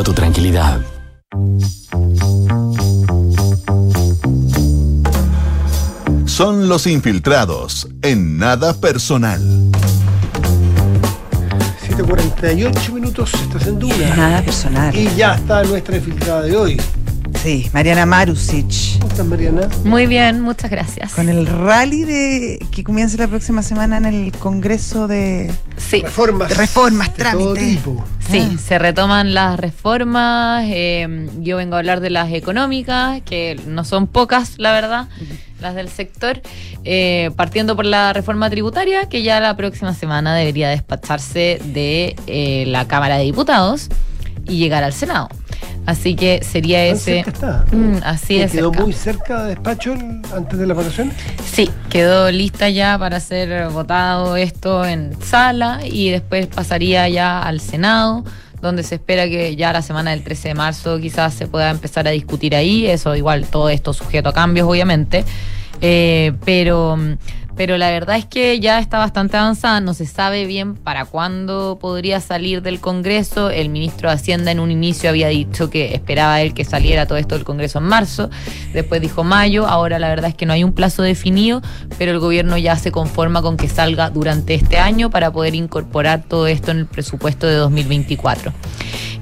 [0.00, 0.80] tu tranquilidad.
[6.24, 9.40] Son los infiltrados en nada personal.
[11.86, 13.34] 7.48 minutos.
[13.34, 14.16] Estás en Duna.
[14.16, 14.96] Nada personal.
[14.96, 16.80] Y ya está nuestra infiltrada de hoy.
[17.42, 18.98] Sí, Mariana Marusic.
[19.00, 19.68] ¿Cómo estás, Mariana?
[19.84, 21.12] Muy bien, muchas gracias.
[21.12, 26.56] Con el rally de que comienza la próxima semana en el Congreso de, Sí, Reformas.
[26.56, 27.80] reformas, trámites.
[28.30, 28.58] sí, Ah.
[28.64, 30.66] se retoman las reformas.
[30.68, 35.08] eh, yo vengo a hablar de las económicas, que no son pocas, la verdad,
[35.60, 36.40] las del sector.
[36.84, 42.64] eh, partiendo por la reforma tributaria, que ya la próxima semana debería despacharse de eh,
[42.68, 43.88] la Cámara de Diputados
[44.46, 45.28] y llegar al Senado.
[45.84, 47.24] Así que sería Tan ese.
[47.24, 47.64] cerca está.
[47.76, 48.52] Mm, así ¿Te es.
[48.52, 48.84] quedó cerca.
[48.84, 49.94] muy cerca de despacho
[50.34, 51.14] antes de las vacaciones?
[51.44, 57.60] Sí, quedó lista ya para ser votado esto en sala y después pasaría ya al
[57.60, 58.24] Senado,
[58.60, 62.06] donde se espera que ya la semana del 13 de marzo quizás se pueda empezar
[62.06, 62.86] a discutir ahí.
[62.86, 65.24] Eso igual, todo esto sujeto a cambios, obviamente.
[65.80, 66.96] Eh, pero,
[67.56, 71.78] pero la verdad es que ya está bastante avanzada, no se sabe bien para cuándo
[71.80, 73.50] podría salir del Congreso.
[73.50, 77.18] El ministro de Hacienda en un inicio había dicho que esperaba él que saliera todo
[77.18, 78.30] esto del Congreso en marzo,
[78.72, 81.62] después dijo mayo, ahora la verdad es que no hay un plazo definido,
[81.98, 86.22] pero el gobierno ya se conforma con que salga durante este año para poder incorporar
[86.28, 88.52] todo esto en el presupuesto de 2024.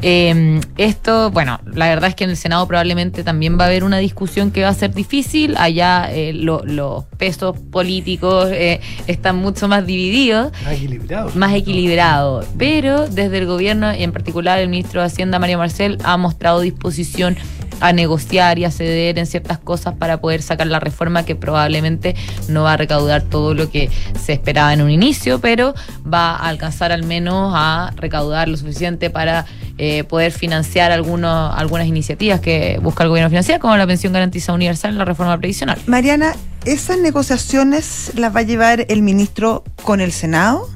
[0.03, 3.84] Eh, esto, bueno, la verdad es que en el Senado probablemente también va a haber
[3.84, 5.57] una discusión que va a ser difícil.
[5.59, 10.53] Allá eh, lo- los pesos políticos eh, están mucho más divididos.
[10.64, 11.30] Más equilibrado.
[11.34, 12.44] Más equilibrado.
[12.59, 16.61] Pero desde el gobierno, y en particular el ministro de Hacienda, Mario Marcel, ha mostrado
[16.61, 17.36] disposición
[17.80, 22.14] a negociar y a ceder en ciertas cosas para poder sacar la reforma que probablemente
[22.48, 23.90] no va a recaudar todo lo que
[24.22, 25.74] se esperaba en un inicio, pero
[26.12, 29.46] va a alcanzar al menos a recaudar lo suficiente para
[29.78, 34.54] eh, poder financiar algunos, algunas iniciativas que busca el gobierno financiar, como la pensión garantizada
[34.54, 35.78] universal y la reforma previsional.
[35.86, 40.68] Mariana, ¿esas negociaciones las va a llevar el ministro con el Senado?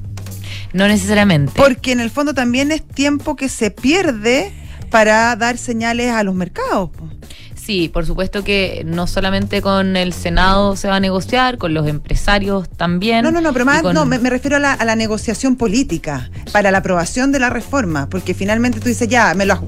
[0.73, 1.53] No necesariamente.
[1.55, 4.53] Porque en el fondo también es tiempo que se pierde
[4.95, 6.91] para dar señales a los mercados.
[6.91, 7.09] po.
[7.57, 11.89] Sí, por supuesto que no solamente con el Senado se va a negociar, con los
[11.89, 13.25] empresarios también.
[13.25, 15.57] No, no, no, pero más, con- no, me, me refiero a la, a la negociación
[15.57, 19.61] política para la aprobación de la reforma, porque finalmente tú dices, ya, me, lo,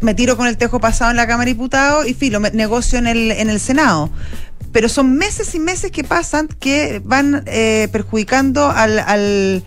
[0.00, 2.98] me tiro con el tejo pasado en la Cámara de Diputados y filo, me- negocio
[2.98, 4.08] en el, en el Senado.
[4.72, 9.62] Pero son meses y meses que pasan que van eh, perjudicando al, al,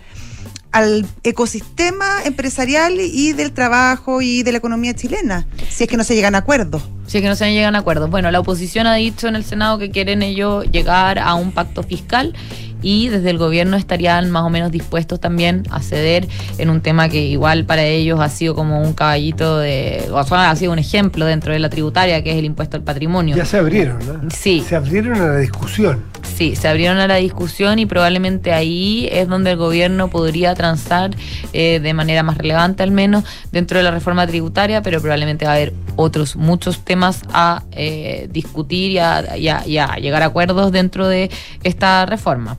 [0.72, 6.04] al ecosistema empresarial y del trabajo y de la economía chilena, si es que no
[6.04, 6.82] se llegan a acuerdos.
[7.06, 8.10] Sí, que no se llegan a acuerdos.
[8.10, 11.82] Bueno, la oposición ha dicho en el Senado que quieren ellos llegar a un pacto
[11.82, 12.34] fiscal
[12.82, 17.08] y desde el gobierno estarían más o menos dispuestos también a ceder en un tema
[17.08, 20.78] que igual para ellos ha sido como un caballito de, o sea, ha sido un
[20.78, 23.36] ejemplo dentro de la tributaria que es el impuesto al patrimonio.
[23.36, 24.30] Ya se abrieron, ¿no?
[24.30, 24.64] Sí.
[24.68, 26.04] Se abrieron a la discusión.
[26.38, 31.10] Sí, se abrieron a la discusión y probablemente ahí es donde el gobierno podría transar
[31.52, 35.50] eh, de manera más relevante al menos dentro de la reforma tributaria, pero probablemente va
[35.50, 41.28] a haber otros muchos temas a eh, discutir y a, llegar a acuerdos dentro de
[41.64, 42.58] esta reforma.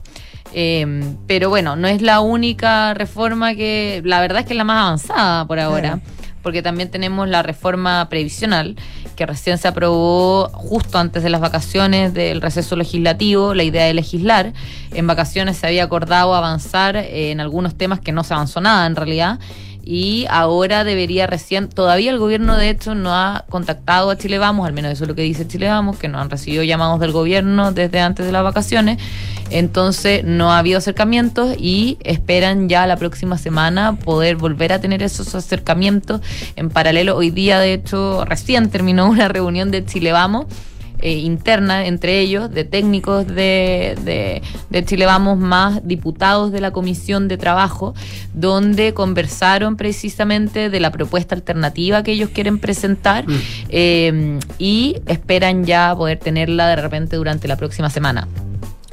[0.52, 4.64] Eh, pero bueno, no es la única reforma que, la verdad es que es la
[4.64, 6.00] más avanzada por ahora
[6.42, 8.76] porque también tenemos la reforma previsional,
[9.16, 13.94] que recién se aprobó justo antes de las vacaciones del receso legislativo, la idea de
[13.94, 14.52] legislar.
[14.92, 18.86] En vacaciones se había acordado avanzar eh, en algunos temas que no se avanzó nada
[18.86, 19.38] en realidad.
[19.84, 24.66] Y ahora debería recién, todavía el gobierno de hecho no ha contactado a Chile Vamos,
[24.66, 27.12] al menos eso es lo que dice Chile Vamos, que no han recibido llamados del
[27.12, 28.98] gobierno desde antes de las vacaciones.
[29.50, 35.02] Entonces no ha habido acercamientos y esperan ya la próxima semana poder volver a tener
[35.02, 36.20] esos acercamientos
[36.56, 37.16] en paralelo.
[37.16, 40.46] Hoy día, de hecho, recién terminó una reunión de Chile Vamos.
[41.02, 46.70] Eh, interna entre ellos, de técnicos de, de, de Chile Vamos, más diputados de la
[46.70, 47.94] Comisión de Trabajo,
[48.34, 53.24] donde conversaron precisamente de la propuesta alternativa que ellos quieren presentar
[53.68, 58.28] eh, y esperan ya poder tenerla de repente durante la próxima semana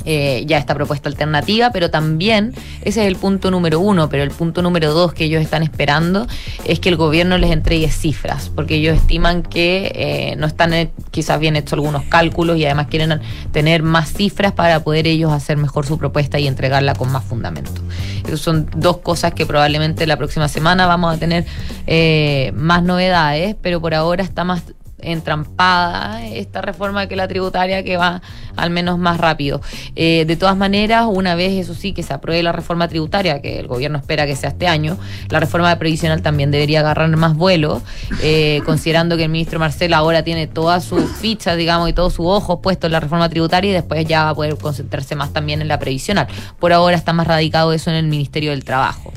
[0.10, 4.32] eh, ya esta propuesta alternativa, pero también ese es el punto número uno, pero el
[4.32, 6.28] punto número dos que ellos están esperando
[6.64, 10.92] es que el gobierno les entregue cifras, porque ellos estiman que eh, no están eh,
[11.12, 13.20] quizás bien hechos algunos cálculos y además quieren
[13.52, 17.82] tener más cifras para poder ellos hacer mejor su propuesta y entregarla con más fundamento.
[18.26, 21.46] Esas son dos cosas que probablemente la próxima semana vamos a tener
[21.86, 24.64] eh, más novedades, pero por ahora está más
[25.00, 28.22] entrampada esta reforma que la tributaria que va
[28.56, 29.62] al menos más rápido.
[29.96, 33.60] Eh, de todas maneras, una vez eso sí que se apruebe la reforma tributaria, que
[33.60, 34.98] el gobierno espera que sea este año,
[35.30, 37.82] la reforma previsional también debería agarrar más vuelo,
[38.22, 42.26] eh, considerando que el ministro Marcelo ahora tiene todas sus fichas, digamos, y todos sus
[42.26, 45.62] ojos puestos en la reforma tributaria y después ya va a poder concentrarse más también
[45.62, 46.28] en la previsional.
[46.60, 49.14] Por ahora está más radicado eso en el Ministerio del Trabajo.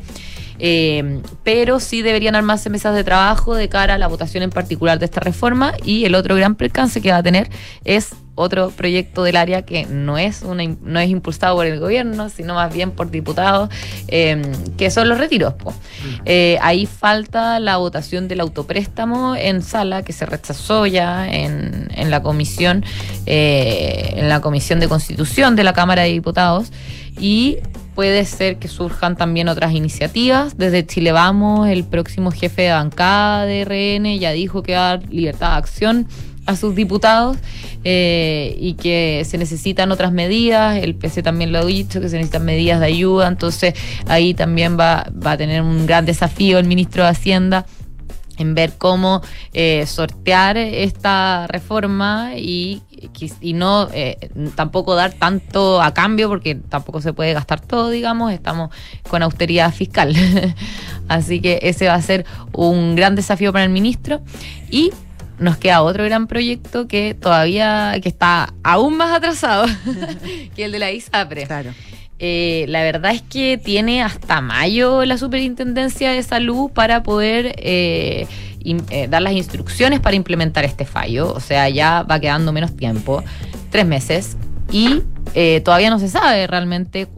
[0.61, 4.99] Eh, pero sí deberían armarse mesas de trabajo de cara a la votación en particular
[4.99, 7.49] de esta reforma y el otro gran percance que va a tener
[7.85, 12.29] es otro proyecto del área que no es una, no es impulsado por el gobierno,
[12.31, 13.69] sino más bien por diputados,
[14.09, 14.41] eh,
[14.79, 15.55] que son los retiros.
[15.55, 15.75] po.
[16.25, 22.11] Eh, ahí falta la votación del autopréstamo en sala, que se rechazó ya en, en
[22.11, 22.85] la comisión,
[23.27, 26.73] eh, en la comisión de constitución de la Cámara de Diputados,
[27.19, 27.59] y
[27.95, 30.57] puede ser que surjan también otras iniciativas.
[30.57, 34.97] Desde Chile Vamos, el próximo jefe de bancada de RN ya dijo que va a
[34.97, 36.07] dar libertad de acción
[36.47, 37.37] a sus diputados
[37.85, 40.83] eh, y que se necesitan otras medidas.
[40.83, 43.29] El PC también lo ha dicho, que se necesitan medidas de ayuda.
[43.29, 43.75] Entonces
[44.07, 47.67] ahí también va, va a tener un gran desafío el ministro de Hacienda
[48.41, 49.21] en ver cómo
[49.53, 52.83] eh, sortear esta reforma y,
[53.41, 58.33] y no eh, tampoco dar tanto a cambio porque tampoco se puede gastar todo, digamos,
[58.33, 58.71] estamos
[59.09, 60.15] con austeridad fiscal.
[61.09, 64.23] Así que ese va a ser un gran desafío para el ministro
[64.71, 64.91] y
[65.39, 69.67] nos queda otro gran proyecto que todavía que está aún más atrasado
[70.57, 71.47] que el de la ISAPRE.
[71.47, 71.73] Claro.
[72.23, 78.27] Eh, la verdad es que tiene hasta mayo la Superintendencia de Salud para poder eh,
[78.63, 81.33] eh, dar las instrucciones para implementar este fallo.
[81.33, 83.25] O sea, ya va quedando menos tiempo,
[83.71, 84.37] tres meses,
[84.71, 85.03] y
[85.65, 87.09] todavía no se sabe realmente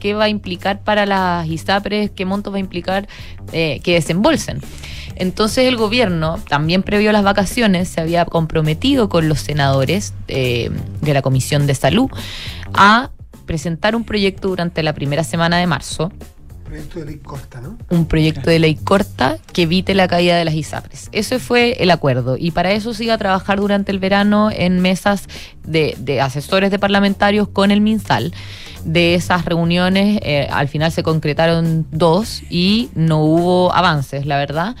[0.00, 3.06] qué va a implicar para las ISAPRES, qué montos va a implicar
[3.52, 4.60] que desembolsen.
[5.14, 10.70] Entonces el gobierno, también previo a las vacaciones, se había comprometido con los senadores de
[11.02, 12.10] la Comisión de Salud
[12.74, 13.10] a
[13.46, 16.12] presentar un proyecto durante la primera semana de marzo,
[16.66, 17.78] Proyecto de ley corta, ¿no?
[17.90, 21.10] un proyecto de ley corta que evite la caída de las ISAPRES.
[21.12, 24.80] Ese fue el acuerdo y para eso se iba a trabajar durante el verano en
[24.80, 25.28] mesas
[25.64, 28.34] de, de asesores de parlamentarios con el MinSal.
[28.84, 34.74] De esas reuniones eh, al final se concretaron dos y no hubo avances, la verdad.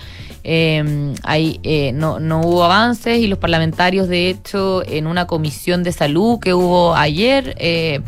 [0.48, 5.82] Eh, hay, eh, no, no hubo avances y los parlamentarios, de hecho, en una comisión
[5.82, 8.00] de salud que hubo ayer, eh,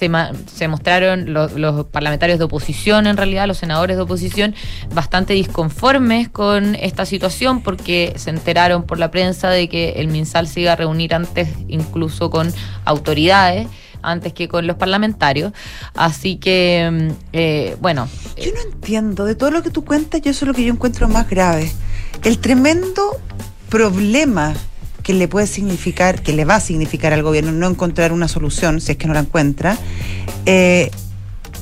[0.00, 0.10] se,
[0.52, 4.54] se mostraron lo- los parlamentarios de oposición, en realidad, los senadores de oposición,
[4.94, 10.48] bastante disconformes con esta situación porque se enteraron por la prensa de que el MinSal
[10.48, 12.52] se a reunir antes incluso con
[12.84, 13.68] autoridades
[14.02, 15.52] antes que con los parlamentarios.
[15.94, 20.30] Así que, mm, eh, bueno, Yo no entiendo, de todo lo que tú cuentas, yo
[20.30, 21.70] eso es lo que yo encuentro más grave.
[22.24, 23.18] El tremendo
[23.68, 24.54] problema
[25.02, 28.80] que le puede significar, que le va a significar al gobierno no encontrar una solución,
[28.80, 29.76] si es que no la encuentra,
[30.46, 30.90] eh,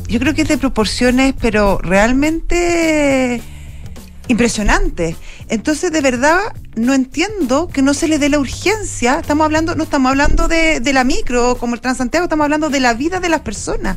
[0.08, 3.42] yo creo que es de proporciones, pero realmente
[4.28, 5.16] impresionantes.
[5.48, 6.38] Entonces, de verdad,
[6.76, 9.18] no entiendo que no se le dé la urgencia.
[9.20, 12.80] Estamos hablando, no estamos hablando de, de la micro, como el Transantiago, estamos hablando de
[12.80, 13.96] la vida de las personas.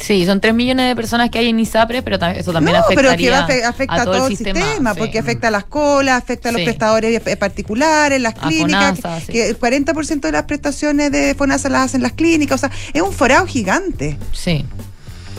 [0.00, 3.02] Sí, son 3 millones de personas que hay en ISAPRE, pero eso también no, pero
[3.02, 4.98] que afectaría va afe- afecta a todo, el sistema, sí.
[4.98, 6.64] porque afecta a las colas, afecta a los Sí.
[6.66, 9.32] prestadores eh, particulares, las A clínicas, FONASA, sí.
[9.32, 13.02] que el 40% de las prestaciones de FONASA las hacen las clínicas, o sea, es
[13.02, 14.16] un forado gigante.
[14.32, 14.64] Sí.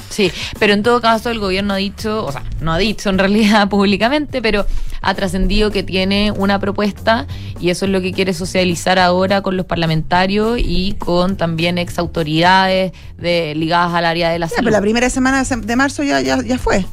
[0.09, 3.17] Sí, pero en todo caso el gobierno ha dicho, o sea, no ha dicho en
[3.19, 4.65] realidad públicamente, pero
[5.01, 7.25] ha trascendido que tiene una propuesta
[7.59, 11.97] y eso es lo que quiere socializar ahora con los parlamentarios y con también ex
[11.99, 14.65] autoridades de, ligadas al área de la Ya, salud.
[14.65, 16.85] pero la primera semana de marzo ya, ya, ya fue.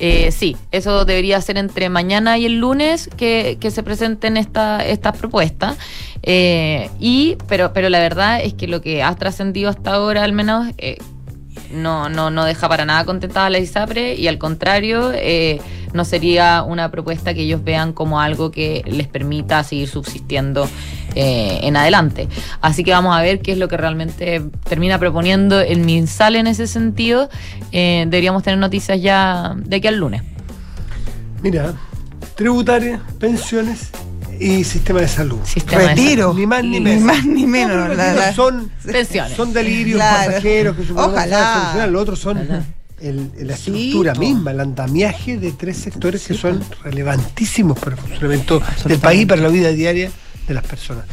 [0.00, 4.84] Eh, sí, eso debería ser entre mañana y el lunes que, que se presenten esta,
[4.84, 5.76] estas propuestas.
[6.24, 10.32] Eh, y, pero, pero la verdad es que lo que ha trascendido hasta ahora, al
[10.32, 10.96] menos, eh,
[11.74, 15.60] no, no, no deja para nada contentada a la ISAPRE y al contrario, eh,
[15.92, 20.68] no sería una propuesta que ellos vean como algo que les permita seguir subsistiendo
[21.14, 22.28] eh, en adelante.
[22.60, 26.48] Así que vamos a ver qué es lo que realmente termina proponiendo el MinSal en
[26.48, 27.28] ese sentido.
[27.70, 30.22] Eh, deberíamos tener noticias ya de aquí al lunes.
[31.42, 31.74] Mira,
[32.34, 33.90] tributaria, pensiones
[34.40, 35.38] y sistema de salud.
[35.44, 36.34] Sistema de Retiro.
[36.34, 37.02] Ni más ni Ni menos.
[37.04, 39.36] más ni menos, No, la- la- son, Pensiones.
[39.36, 40.26] son delirios Claro.
[40.32, 41.52] pasajeros que supongo que Ojalá.
[41.52, 41.88] a solucionar.
[41.90, 42.38] Los otros son
[43.00, 44.20] el- la Sí, estructura po.
[44.20, 49.26] misma, el andamiaje de tres sectores que son relevantísimos para el funcionamiento del país y
[49.26, 50.10] para la vida diaria
[50.48, 51.04] de las personas.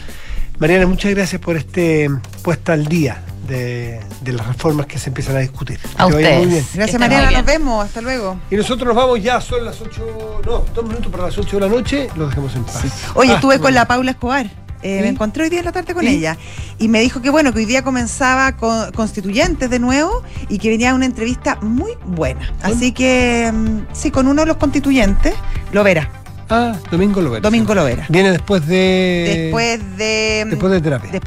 [0.62, 2.08] Mariana, muchas gracias por este
[2.44, 5.80] puesta al día de, de las reformas que se empiezan a discutir.
[5.98, 6.50] A Que vaya muy ustedes.
[6.50, 6.66] bien.
[6.76, 8.40] Gracias Mariana, nos vemos, hasta luego.
[8.52, 11.68] Y nosotros nos vamos ya, son las 8, no, dos minutos para las 8 de
[11.68, 12.84] la noche, los dejamos en paz.
[13.16, 14.46] Oye, Ah, estuve con la Paula Escobar.
[14.84, 15.02] Eh, ¿Sí?
[15.04, 16.10] Me encontré hoy día en la tarde con ¿Sí?
[16.16, 16.38] ella
[16.80, 20.70] y me dijo que bueno, que hoy día comenzaba con constituyentes de nuevo y que
[20.70, 22.52] venía una entrevista muy buena.
[22.62, 25.34] Así que mm, sí, con uno de los constituyentes,
[25.72, 26.10] lo verá.
[26.54, 27.42] Ah, Domingo Lovera.
[27.42, 28.06] Domingo lo verá.
[28.10, 29.52] Viene después de.
[29.54, 30.46] Después de.
[30.50, 31.12] Después de terapia.
[31.12, 31.20] después